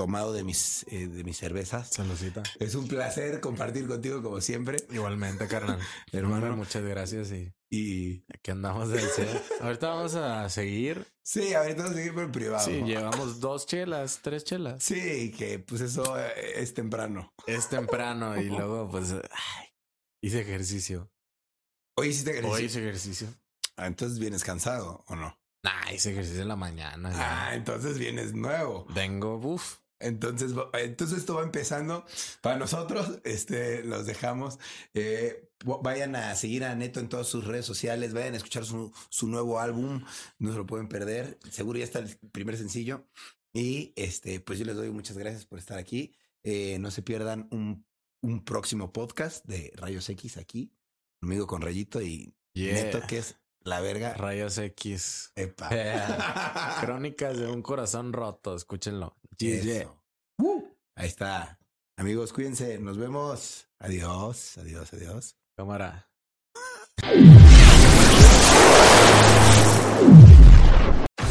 [0.01, 1.89] tomado de mis, eh, de mis cervezas.
[1.89, 2.41] Saludcita.
[2.59, 4.77] Es un placer compartir contigo como siempre.
[4.89, 5.77] Igualmente, carnal.
[6.11, 9.39] Hermano, muchas gracias y, Y aquí andamos del cielo.
[9.59, 11.05] Ahorita vamos a seguir.
[11.21, 12.65] sí, ahorita vamos a seguir por el privado.
[12.65, 14.81] Sí, llevamos dos chelas, tres chelas.
[14.83, 17.31] Sí, que pues eso eh, es temprano.
[17.45, 19.67] Es temprano y luego, pues, ay,
[20.19, 21.11] hice ejercicio.
[21.95, 22.57] Hoy hiciste ejercicio.
[22.57, 23.27] Hoy hice ejercicio.
[23.77, 25.39] Ah, entonces vienes cansado o no?
[25.61, 27.11] Nah, hice ejercicio en la mañana.
[27.11, 27.49] ya.
[27.49, 28.87] Ah, entonces vienes nuevo.
[28.89, 29.80] Vengo, uff.
[30.01, 32.05] Entonces, entonces esto va empezando.
[32.41, 34.59] Para nosotros, este, los dejamos.
[34.93, 35.49] Eh,
[35.81, 38.13] vayan a seguir a Neto en todas sus redes sociales.
[38.13, 40.03] Vayan a escuchar su, su nuevo álbum.
[40.39, 41.39] No se lo pueden perder.
[41.49, 43.07] Seguro ya está el primer sencillo.
[43.53, 46.15] Y este, pues yo les doy muchas gracias por estar aquí.
[46.43, 47.85] Eh, no se pierdan un,
[48.21, 50.73] un próximo podcast de Rayos X aquí.
[51.19, 52.73] Conmigo con Rayito y Yeah.
[52.73, 54.13] Neto, que es la verga.
[54.13, 55.31] Rayos X.
[55.35, 55.69] Epa.
[56.81, 58.55] Crónicas de un corazón roto.
[58.55, 59.15] Escúchenlo.
[60.37, 60.63] Uh,
[60.95, 61.59] ahí está.
[61.97, 62.79] Amigos, cuídense.
[62.79, 63.67] Nos vemos.
[63.79, 65.35] Adiós, adiós, adiós.
[65.55, 66.07] Cámara.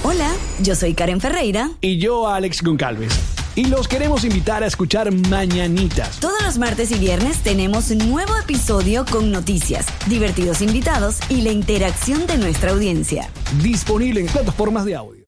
[0.03, 1.71] Hola, yo soy Karen Ferreira.
[1.81, 3.40] y yo Alex Goncalves.
[3.57, 6.21] Y los queremos invitar a escuchar Mañanitas.
[6.21, 11.51] Todos los martes y viernes tenemos un nuevo episodio con noticias, divertidos invitados y la
[11.51, 13.29] interacción de nuestra audiencia.
[13.61, 15.19] Disponible en plataformas de audio.